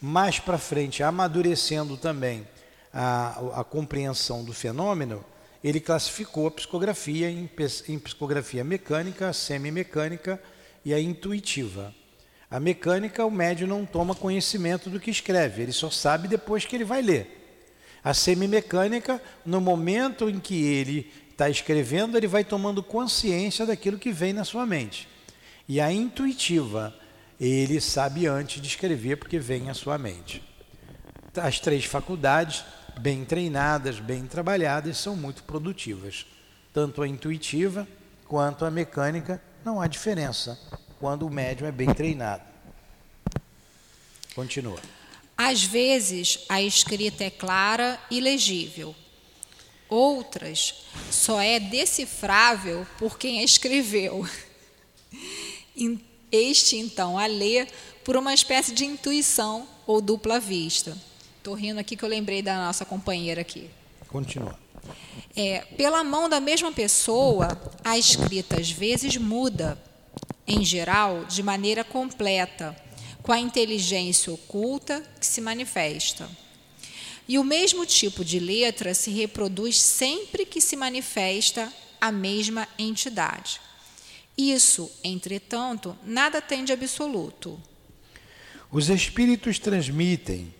[0.00, 2.46] mais para frente, amadurecendo também
[2.92, 5.24] a, a, compreensão do fenômeno,
[5.62, 7.50] ele classificou a psicografia em,
[7.88, 10.40] em psicografia mecânica, semimecânica
[10.84, 11.94] e a intuitiva.
[12.50, 16.76] A mecânica, o médio não toma conhecimento do que escreve, ele só sabe depois que
[16.76, 17.34] ele vai ler.
[18.02, 24.10] A semimecânica, no momento em que ele está escrevendo, ele vai tomando consciência daquilo que
[24.10, 25.08] vem na sua mente.
[25.68, 26.94] E a intuitiva,
[27.40, 30.42] ele sabe antes de escrever porque vem à sua mente.
[31.36, 32.64] As três faculdades,
[33.00, 36.26] bem treinadas, bem trabalhadas, são muito produtivas.
[36.72, 37.86] Tanto a intuitiva
[38.26, 40.58] quanto a mecânica, não há diferença
[40.98, 42.42] quando o médium é bem treinado.
[44.34, 44.80] Continua.
[45.36, 48.94] Às vezes, a escrita é clara e legível.
[49.88, 54.28] Outras, só é decifrável por quem a escreveu.
[56.30, 57.66] Este, então, a lê
[58.04, 60.96] por uma espécie de intuição ou dupla vista.
[61.38, 63.70] Estou rindo aqui que eu lembrei da nossa companheira aqui.
[64.08, 64.58] Continua.
[65.34, 67.48] É, pela mão da mesma pessoa,
[67.84, 69.78] a escrita às vezes muda,
[70.46, 72.76] em geral, de maneira completa,
[73.22, 76.28] com a inteligência oculta que se manifesta.
[77.28, 81.70] E o mesmo tipo de letra se reproduz sempre que se manifesta
[82.00, 83.60] a mesma entidade.
[84.38, 87.60] Isso, entretanto, nada tem de absoluto.
[88.70, 90.54] Os espíritos transmitem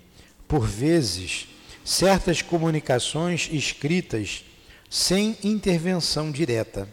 [0.49, 1.47] por vezes,
[1.85, 4.43] certas comunicações escritas
[4.89, 6.89] sem intervenção direta.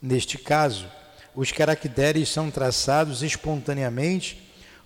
[0.00, 0.88] Neste caso,
[1.34, 4.40] os caracteres são traçados espontaneamente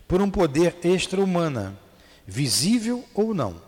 [0.08, 1.78] por um poder extra-humana,
[2.26, 3.60] visível ou não.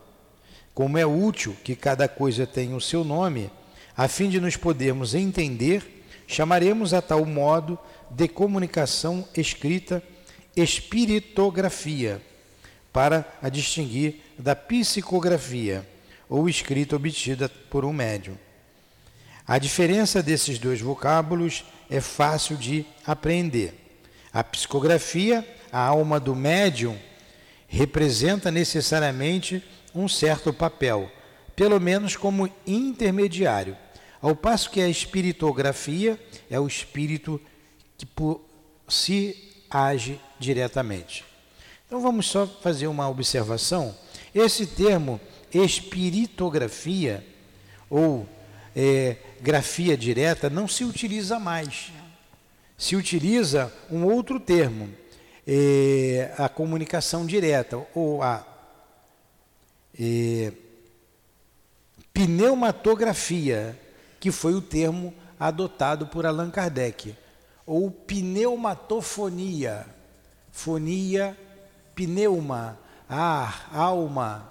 [0.73, 3.51] Como é útil que cada coisa tenha o seu nome,
[3.97, 5.94] a fim de nos podermos entender,
[6.27, 7.79] chamaremos a tal modo
[8.11, 10.03] de comunicação escrita
[10.57, 12.23] espiritografia,
[12.93, 15.85] para a distinguir da psicografia,
[16.29, 18.37] ou escrita obtida por um médium.
[19.47, 23.75] A diferença desses dois vocábulos é fácil de apreender.
[24.33, 26.97] A psicografia, a alma do médium,
[27.69, 29.63] representa necessariamente
[29.95, 31.11] um certo papel,
[31.55, 33.77] pelo menos como intermediário,
[34.25, 36.19] ao passo que a espiritografia
[36.49, 37.39] é o espírito
[37.99, 38.41] que por
[38.89, 41.27] si age diretamente.
[41.87, 43.95] Então vamos só fazer uma observação.
[44.35, 45.21] Esse termo
[45.53, 47.23] espiritografia
[47.91, 48.27] ou
[48.75, 51.93] é, grafia direta não se utiliza mais.
[52.79, 54.89] Se utiliza um outro termo,
[55.47, 58.43] é, a comunicação direta ou a
[60.01, 60.51] é,
[62.15, 63.84] pneumatografia,
[64.25, 67.15] que foi o termo adotado por Allan Kardec,
[67.67, 69.85] ou pneumatofonia,
[70.51, 71.37] fonia,
[71.95, 74.51] pneuma, ar, alma,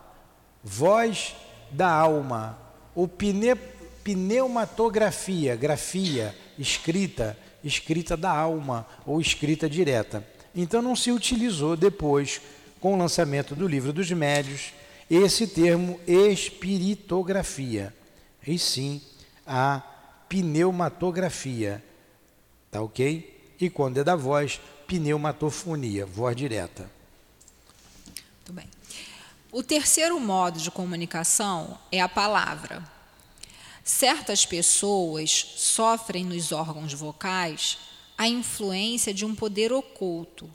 [0.63, 1.35] voz
[1.71, 2.55] da alma,
[2.93, 3.55] ou pne,
[4.03, 10.23] pneumatografia, grafia, escrita, escrita da alma ou escrita direta.
[10.53, 12.39] Então não se utilizou depois,
[12.79, 14.71] com o lançamento do livro dos médios,
[15.09, 17.91] esse termo espiritografia,
[18.45, 19.01] e sim
[19.45, 19.81] a
[20.29, 21.83] pneumatografia,
[22.71, 23.55] tá ok?
[23.59, 26.89] E quando é da voz, pneumatofonia, voz direta.
[28.37, 28.67] Muito bem.
[29.51, 32.83] O terceiro modo de comunicação é a palavra.
[33.83, 37.77] Certas pessoas sofrem nos órgãos vocais
[38.17, 40.49] a influência de um poder oculto,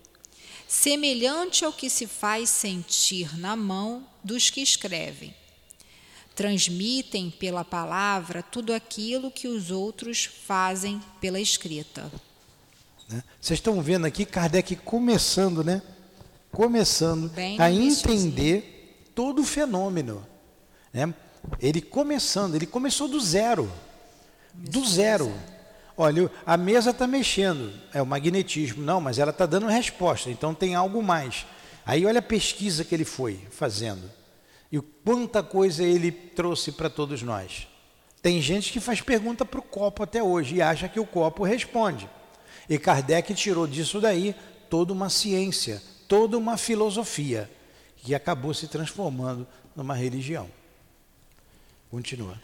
[0.67, 5.35] semelhante ao que se faz sentir na mão dos que escrevem.
[6.39, 12.13] Transmitem pela palavra tudo aquilo que os outros fazem pela escrita.
[13.09, 13.25] Né?
[13.41, 15.83] Vocês estão vendo aqui Kardec começando, né?
[16.53, 20.25] Começando Bem a entender todo o fenômeno.
[20.93, 21.13] Né?
[21.59, 23.69] Ele começando, ele começou do zero.
[24.55, 25.35] Do zero.
[25.97, 28.81] Olha, a mesa está mexendo, é o magnetismo.
[28.81, 31.45] Não, mas ela está dando resposta, então tem algo mais.
[31.85, 34.18] Aí olha a pesquisa que ele foi fazendo.
[34.71, 37.67] E quanta coisa ele trouxe para todos nós.
[38.21, 41.45] Tem gente que faz pergunta para o copo até hoje e acha que o copo
[41.45, 42.09] responde.
[42.69, 44.35] E Kardec tirou disso daí
[44.69, 47.51] toda uma ciência, toda uma filosofia,
[47.97, 50.51] que acabou se transformando numa religião.
[51.91, 52.41] Continua.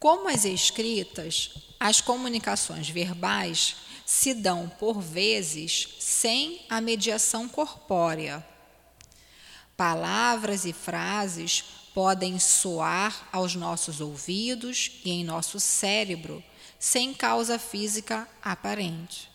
[0.00, 8.44] Como as escritas, as comunicações verbais se dão por vezes sem a mediação corpórea.
[9.76, 16.42] Palavras e frases podem soar aos nossos ouvidos e em nosso cérebro
[16.78, 19.30] sem causa física aparente.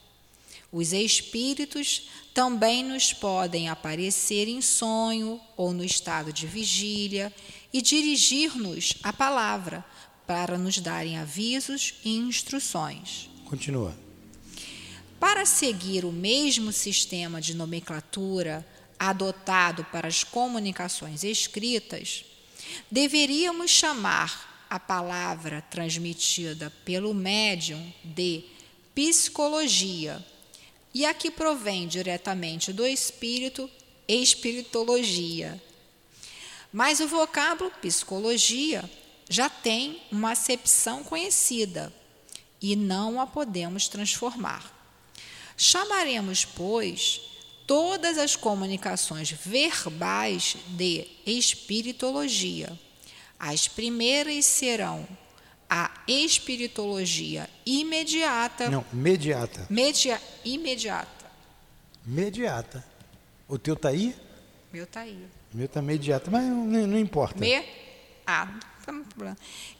[0.72, 7.34] Os espíritos também nos podem aparecer em sonho ou no estado de vigília
[7.74, 9.84] e dirigir-nos a palavra
[10.28, 13.30] para nos darem avisos e instruções.
[13.46, 13.98] Continua.
[15.20, 18.66] Para seguir o mesmo sistema de nomenclatura
[19.00, 22.26] adotado para as comunicações escritas,
[22.91, 28.43] deveríamos chamar a palavra transmitida pelo médium de
[28.93, 30.24] psicologia,
[30.93, 33.70] e a que provém diretamente do espírito,
[34.08, 35.62] espiritologia
[36.72, 38.89] mas o vocábulo psicologia
[39.28, 41.93] já tem uma acepção conhecida
[42.62, 44.76] e não a podemos transformar.
[45.58, 47.22] Chamaremos, pois,
[47.70, 52.76] todas as comunicações verbais de espiritologia.
[53.38, 55.07] As primeiras serão
[55.70, 58.72] a espiritologia imediata.
[58.72, 59.67] Não, mediata.
[59.70, 61.30] Media, imediata.
[62.03, 62.84] Mediata.
[63.47, 64.15] O teu tá aí?
[64.74, 65.28] Meu tá aí.
[65.53, 67.39] Meu está imediato, mas não, não importa.
[67.39, 67.63] Me,
[68.26, 68.51] a,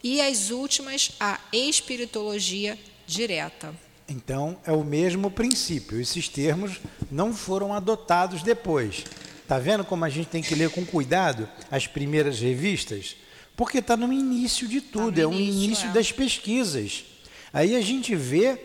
[0.03, 2.77] e as últimas, a espiritologia
[3.07, 3.73] direta.
[4.10, 6.01] Então, é o mesmo princípio.
[6.01, 6.80] Esses termos
[7.12, 9.03] não foram adotados depois.
[9.43, 13.16] Está vendo como a gente tem que ler com cuidado as primeiras revistas?
[13.55, 15.91] Porque está no início de tudo, tá é o início é.
[15.91, 17.05] das pesquisas.
[17.53, 18.60] Aí a gente vê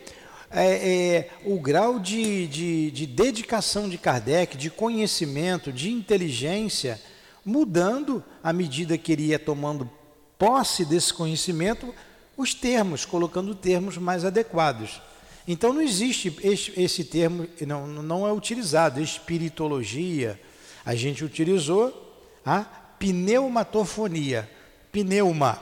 [0.51, 7.01] é, é, o grau de, de, de dedicação de Kardec, de conhecimento, de inteligência,
[7.45, 9.91] mudando à medida que ele ia tomando
[10.39, 11.95] posse desse conhecimento
[12.37, 15.01] os termos, colocando termos mais adequados.
[15.47, 20.41] Então não existe esse, termo, não, não é utilizado, espiritologia.
[20.85, 22.61] A gente utilizou a
[22.99, 24.49] pneumatofonia.
[24.91, 25.59] Pneuma,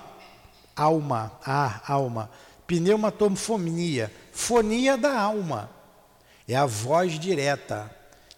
[0.77, 2.31] alma, ar, alma.
[2.67, 5.69] Pneumatofonia, fonia da alma.
[6.47, 7.91] É a voz direta.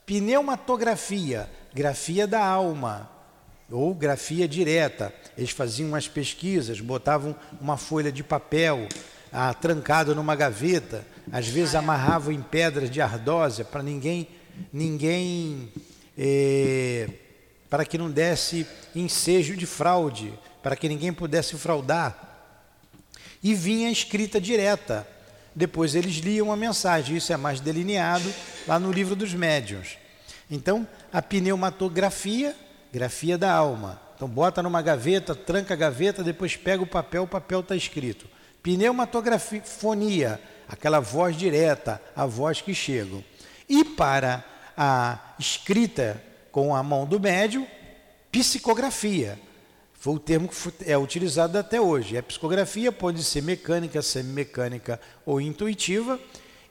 [0.06, 3.10] Pneumatografia, grafia da alma,
[3.70, 5.12] ou grafia direta.
[5.36, 8.86] Eles faziam umas pesquisas, botavam uma folha de papel
[9.36, 14.28] ah, trancado numa gaveta, às vezes amarravam em pedras de ardósia para ninguém,
[14.72, 15.72] ninguém,
[16.16, 17.08] eh,
[17.68, 18.64] para que não desse
[18.94, 20.32] ensejo de fraude,
[20.62, 22.16] para que ninguém pudesse fraudar.
[23.42, 25.06] E vinha escrita direta.
[25.52, 28.32] Depois eles liam a mensagem, isso é mais delineado
[28.68, 29.98] lá no livro dos médiuns.
[30.48, 32.54] Então, a pneumatografia,
[32.92, 34.00] grafia da alma.
[34.14, 38.33] Então, bota numa gaveta, tranca a gaveta, depois pega o papel, o papel está escrito.
[38.64, 43.22] Pneumatografonia, aquela voz direta, a voz que chega.
[43.68, 44.42] E para
[44.74, 47.66] a escrita com a mão do médium,
[48.32, 49.38] psicografia.
[49.92, 52.16] Foi o termo que é utilizado até hoje.
[52.16, 56.18] A psicografia pode ser mecânica, semimecânica ou intuitiva.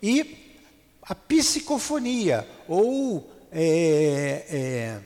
[0.02, 0.58] E
[1.04, 5.00] a psicofonia, ou é, é,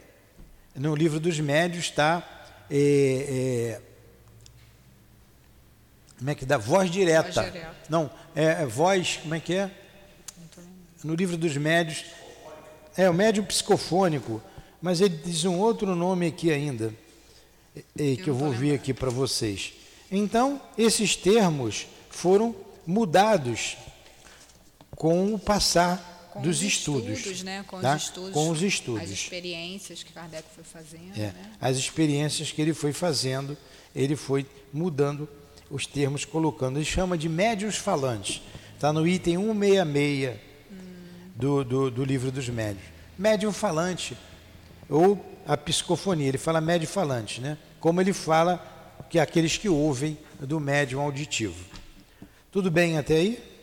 [0.73, 2.23] no livro dos médios está
[2.71, 3.86] é, é,
[6.17, 6.57] como é que dá?
[6.57, 7.41] Voz direta.
[7.41, 7.75] Voz direta.
[7.89, 9.71] Não, é, é, voz, como é que é?
[11.03, 12.05] No livro dos médios.
[12.97, 14.41] É, o médium psicofônico,
[14.81, 16.91] mas ele diz um outro nome aqui ainda,
[17.75, 19.73] é, que eu vou ver aqui para vocês.
[20.11, 22.55] Então, esses termos foram
[22.87, 23.77] mudados
[24.95, 27.19] com o passar com dos estudos.
[27.19, 27.63] estudos né?
[27.67, 27.95] com, tá?
[27.95, 29.03] os estudos com os estudos.
[29.03, 31.15] As experiências que Kardec foi fazendo.
[31.15, 31.51] É, né?
[31.61, 33.55] As experiências que ele foi fazendo,
[33.93, 35.29] ele foi mudando
[35.69, 36.77] os termos, colocando.
[36.77, 38.41] Ele chama de médios falantes.
[38.73, 40.75] Está no item 166 hum.
[41.35, 42.83] do, do, do livro dos médios.
[43.17, 44.15] Médium falante,
[44.89, 47.57] ou a psicofonia, ele fala médio falante, né?
[47.79, 48.61] como ele fala
[49.09, 51.63] que aqueles que ouvem do médium auditivo.
[52.51, 53.57] Tudo bem até aí?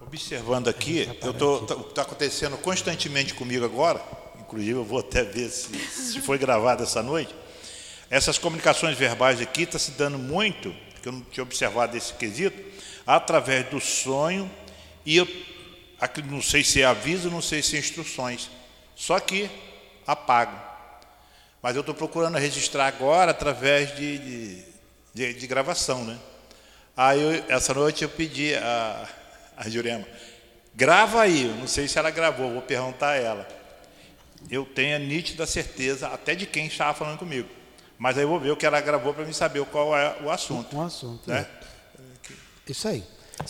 [0.00, 4.02] Observando aqui, eu tô, está tá acontecendo constantemente comigo agora,
[4.40, 7.34] inclusive eu vou até ver se, se foi gravado essa noite.
[8.10, 12.60] Essas comunicações verbais aqui está se dando muito, que eu não tinha observado esse quesito,
[13.06, 14.50] através do sonho,
[15.06, 15.26] e eu
[16.26, 18.50] não sei se é aviso, não sei se é instruções.
[18.96, 19.48] Só que
[20.06, 20.58] apago.
[21.62, 24.64] Mas eu estou procurando registrar agora através de, de,
[25.14, 26.18] de, de gravação, né?
[26.96, 29.08] Aí eu, essa noite eu pedi a
[29.60, 30.06] a Jurema,
[30.74, 33.48] grava aí, eu não sei se ela gravou, vou perguntar a ela.
[34.50, 37.46] Eu tenho a nítida certeza até de quem estava falando comigo.
[38.00, 40.30] Mas aí eu vou ver o que ela gravou para me saber qual é o
[40.30, 40.74] assunto.
[40.74, 41.46] O assunto, né?
[41.46, 42.30] É.
[42.66, 43.04] Isso aí.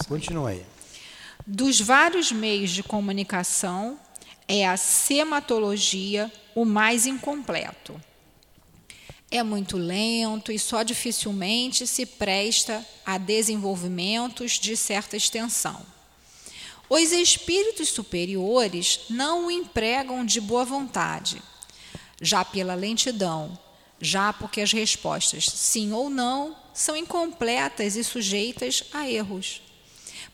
[0.08, 0.66] Continua aí.
[1.46, 3.96] Dos vários meios de comunicação,
[4.48, 7.94] é a sematologia o mais incompleto.
[9.30, 15.80] É muito lento e só dificilmente se presta a desenvolvimentos de certa extensão.
[16.88, 21.40] Os espíritos superiores não o empregam de boa vontade,
[22.20, 23.56] já pela lentidão,
[24.00, 29.62] já porque as respostas sim ou não são incompletas e sujeitas a erros.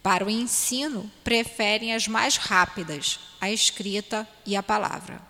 [0.03, 5.21] Para o ensino, preferem as mais rápidas, a escrita e a palavra.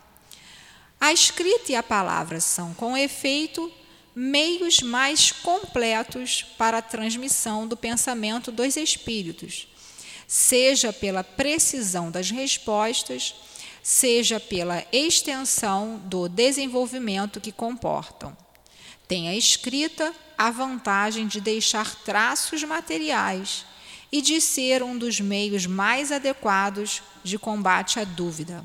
[1.01, 3.72] A escrita e a palavra são, com efeito,
[4.14, 9.68] meios mais completos para a transmissão do pensamento dos espíritos
[10.26, 13.34] seja pela precisão das respostas,
[13.87, 18.37] seja pela extensão do desenvolvimento que comportam.
[19.07, 23.64] Tem a escrita a vantagem de deixar traços materiais
[24.11, 28.64] e de ser um dos meios mais adequados de combate à dúvida.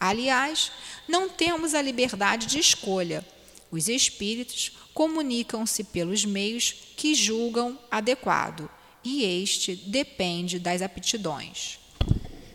[0.00, 0.72] Aliás,
[1.06, 3.22] não temos a liberdade de escolha.
[3.70, 8.70] Os espíritos comunicam-se pelos meios que julgam adequado
[9.04, 11.78] e este depende das aptidões.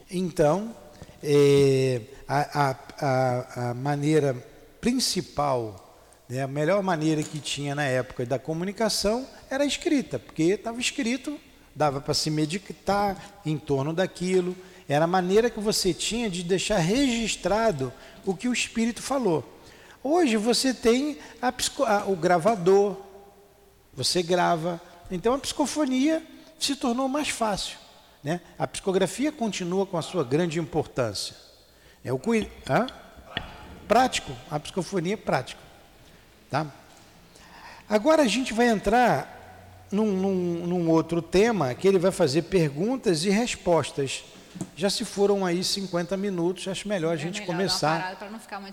[0.10, 0.76] Então,
[1.24, 4.36] é, a, a, a, maneira
[4.80, 5.98] principal,
[6.30, 10.80] né, a melhor maneira que tinha na época da comunicação era a escrita, porque estava
[10.80, 11.40] escrito,
[11.76, 14.56] dava para se meditar em torno daquilo,
[14.88, 17.92] era a maneira que você tinha de deixar registrado
[18.26, 19.44] o que o espírito falou.
[20.04, 21.54] Hoje você tem a,
[22.08, 22.98] o gravador,
[23.94, 24.80] você grava,
[25.12, 26.24] então a psicofonia
[26.60, 27.78] se tornou mais fácil.
[28.24, 28.42] Né?
[28.58, 31.36] A psicografia continua com a sua grande importância.
[32.04, 32.20] É o
[32.70, 32.88] Hã?
[33.88, 35.62] Prático, a psicofonia é prático.
[36.50, 36.68] Tá?
[37.90, 40.34] Agora a gente vai entrar num, num,
[40.68, 44.24] num outro tema que ele vai fazer perguntas e respostas.
[44.76, 48.18] Já se foram aí 50 minutos, acho melhor a É gente melhor começar.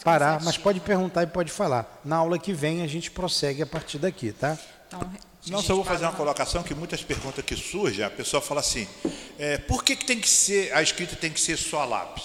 [0.02, 2.00] Parar, mas pode perguntar e pode falar.
[2.04, 4.58] Na aula que vem a gente prossegue a partir daqui, tá?
[4.88, 5.00] Então,
[5.46, 8.88] Não, só vou fazer uma colocação que muitas perguntas que surgem, a pessoa fala assim,
[9.38, 12.24] é, por que, que tem que ser, a escrita tem que ser só a lápis?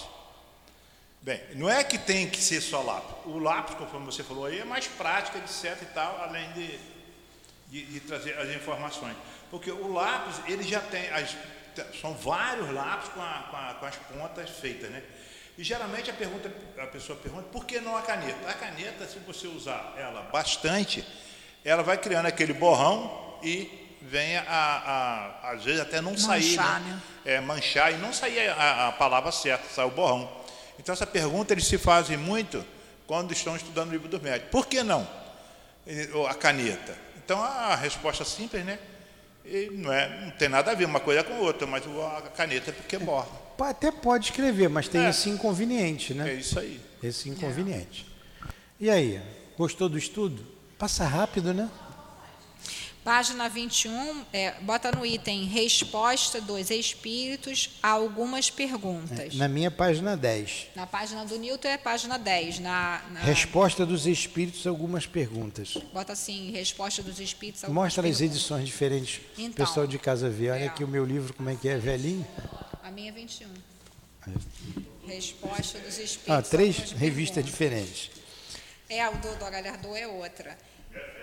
[1.22, 3.16] Bem, não é que tem que ser só lápis.
[3.26, 6.80] O lápis, conforme você falou aí, é mais prática, etc e tal, além de,
[7.70, 9.18] de, de trazer as informações.
[9.52, 11.36] Porque o lápis, ele já tem, as,
[12.00, 15.04] são vários lápis com, a- com a- com as pontas feitas, né?
[15.58, 18.48] E geralmente a, pergunta, a pessoa pergunta, por que não a caneta?
[18.50, 21.06] A caneta, se você usar ela bastante,
[21.64, 23.70] ela vai criando aquele borrão e
[24.02, 26.90] vem a, a- às vezes até não sair, Manchar, né?
[26.92, 27.02] né?
[27.26, 30.30] É, manchar e não sair a, a palavra certa, sai o borrão.
[30.80, 32.66] Então essa pergunta eles se fazem muito
[33.06, 34.50] quando estão estudando o livro dos médicos.
[34.52, 35.08] Por que não
[36.14, 36.96] ou a caneta?
[37.18, 38.80] Então a resposta simples, né?
[39.46, 41.84] E não, é, não tem nada a ver uma coisa com a outra, mas
[42.18, 43.32] a caneta é porque borda.
[43.58, 45.10] Po- Até pode escrever, mas tem É.
[45.10, 46.34] esse inconveniente, É né?
[46.34, 46.80] isso aí.
[47.04, 48.06] Esse inconveniente.
[48.80, 49.20] E aí,
[49.58, 50.46] gostou do estudo?
[50.80, 51.70] Passa rápido, né?
[53.04, 59.36] Página 21, é, bota no item resposta dos espíritos a algumas perguntas.
[59.36, 60.68] Na minha página 10.
[60.76, 62.60] Na página do Newton é página 10.
[62.60, 65.76] Na, na- Resposta dos espíritos a algumas perguntas.
[65.94, 68.36] Bota assim, resposta dos espíritos a algumas Mostra as perguntas.
[68.38, 69.22] edições diferentes.
[69.38, 70.50] Então, Pessoal de casa vê.
[70.52, 70.68] Olha é.
[70.68, 72.26] aqui o meu livro, como é que é, velhinho.
[72.84, 73.48] A minha é 21.
[75.08, 76.30] Resposta dos espíritos.
[76.30, 77.46] Ah, três revistas perguntas.
[77.46, 78.12] diferentes.
[78.90, 80.58] É, o do, do Galhardo é outra.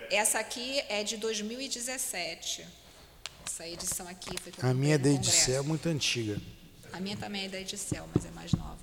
[0.09, 2.65] Essa aqui é de 2017.
[3.45, 5.09] Essa edição aqui foi A minha é da.
[5.09, 6.39] Edicel, muito antiga.
[6.93, 8.77] A minha também é da Edicel, mas é mais nova.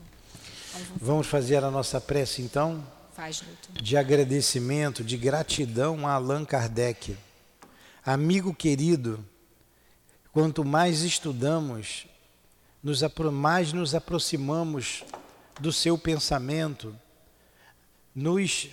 [0.71, 2.85] Então, vamos- Vamos fazer a nossa prece então?
[3.15, 3.81] faz, Newton.
[3.81, 7.17] de agradecimento, de gratidão a Allan Kardec.
[8.05, 9.25] Amigo querido,
[10.33, 12.07] quanto mais estudamos,
[12.83, 13.03] nos
[13.33, 15.05] mais nos aproximamos
[15.61, 16.95] do seu pensamento,
[18.15, 18.69] nos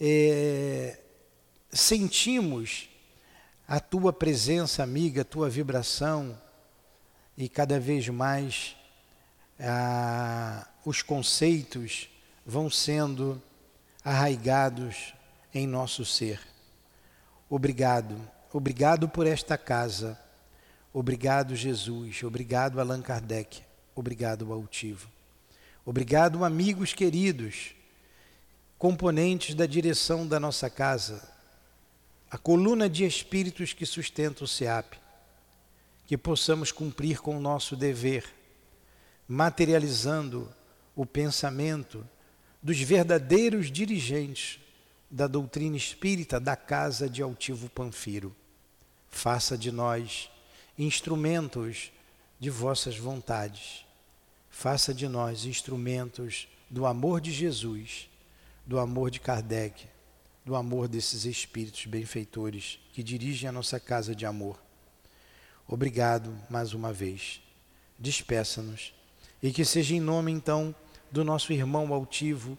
[0.00, 0.98] eh,
[1.74, 2.88] sentimos
[3.66, 6.38] a tua presença, amiga, a tua vibração,
[7.36, 8.76] e cada vez mais
[9.58, 12.08] ah, os conceitos
[12.46, 13.42] vão sendo
[14.04, 15.14] arraigados
[15.52, 16.40] em nosso ser.
[17.50, 18.16] Obrigado,
[18.52, 20.18] obrigado por esta casa.
[20.92, 22.22] Obrigado, Jesus.
[22.22, 23.62] Obrigado, Allan Kardec.
[23.96, 25.08] Obrigado, Altivo.
[25.84, 27.74] Obrigado, amigos queridos,
[28.78, 31.33] componentes da direção da nossa casa,
[32.34, 34.96] a coluna de espíritos que sustenta o SEAP.
[36.04, 38.24] Que possamos cumprir com o nosso dever,
[39.28, 40.52] materializando
[40.96, 42.04] o pensamento
[42.60, 44.58] dos verdadeiros dirigentes
[45.08, 48.34] da doutrina espírita da casa de Altivo Panfiro.
[49.08, 50.28] Faça de nós
[50.76, 51.92] instrumentos
[52.40, 53.86] de vossas vontades.
[54.50, 58.10] Faça de nós instrumentos do amor de Jesus,
[58.66, 59.93] do amor de Kardec,
[60.44, 64.62] do amor desses espíritos benfeitores que dirigem a nossa casa de amor.
[65.66, 67.40] Obrigado mais uma vez.
[67.98, 68.92] Despeça-nos
[69.42, 70.74] e que seja em nome então
[71.10, 72.58] do nosso irmão altivo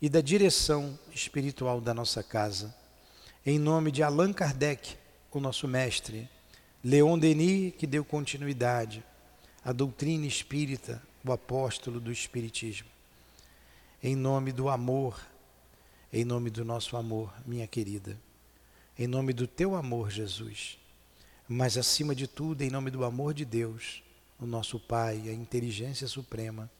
[0.00, 2.74] e da direção espiritual da nossa casa.
[3.44, 4.96] Em nome de Allan Kardec,
[5.30, 6.28] o nosso mestre,
[6.82, 9.04] Leon Denis, que deu continuidade
[9.64, 12.88] à doutrina espírita, o apóstolo do Espiritismo.
[14.02, 15.20] Em nome do amor,
[16.12, 18.18] em nome do nosso amor, minha querida.
[18.98, 20.78] Em nome do teu amor, Jesus.
[21.48, 24.02] Mas acima de tudo, em nome do amor de Deus,
[24.38, 26.70] o nosso Pai, a inteligência suprema.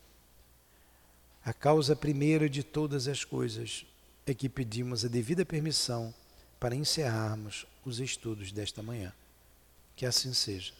[1.44, 3.86] A causa primeira de todas as coisas
[4.26, 6.12] é que pedimos a devida permissão
[6.58, 9.12] para encerrarmos os estudos desta manhã.
[9.96, 10.79] Que assim seja.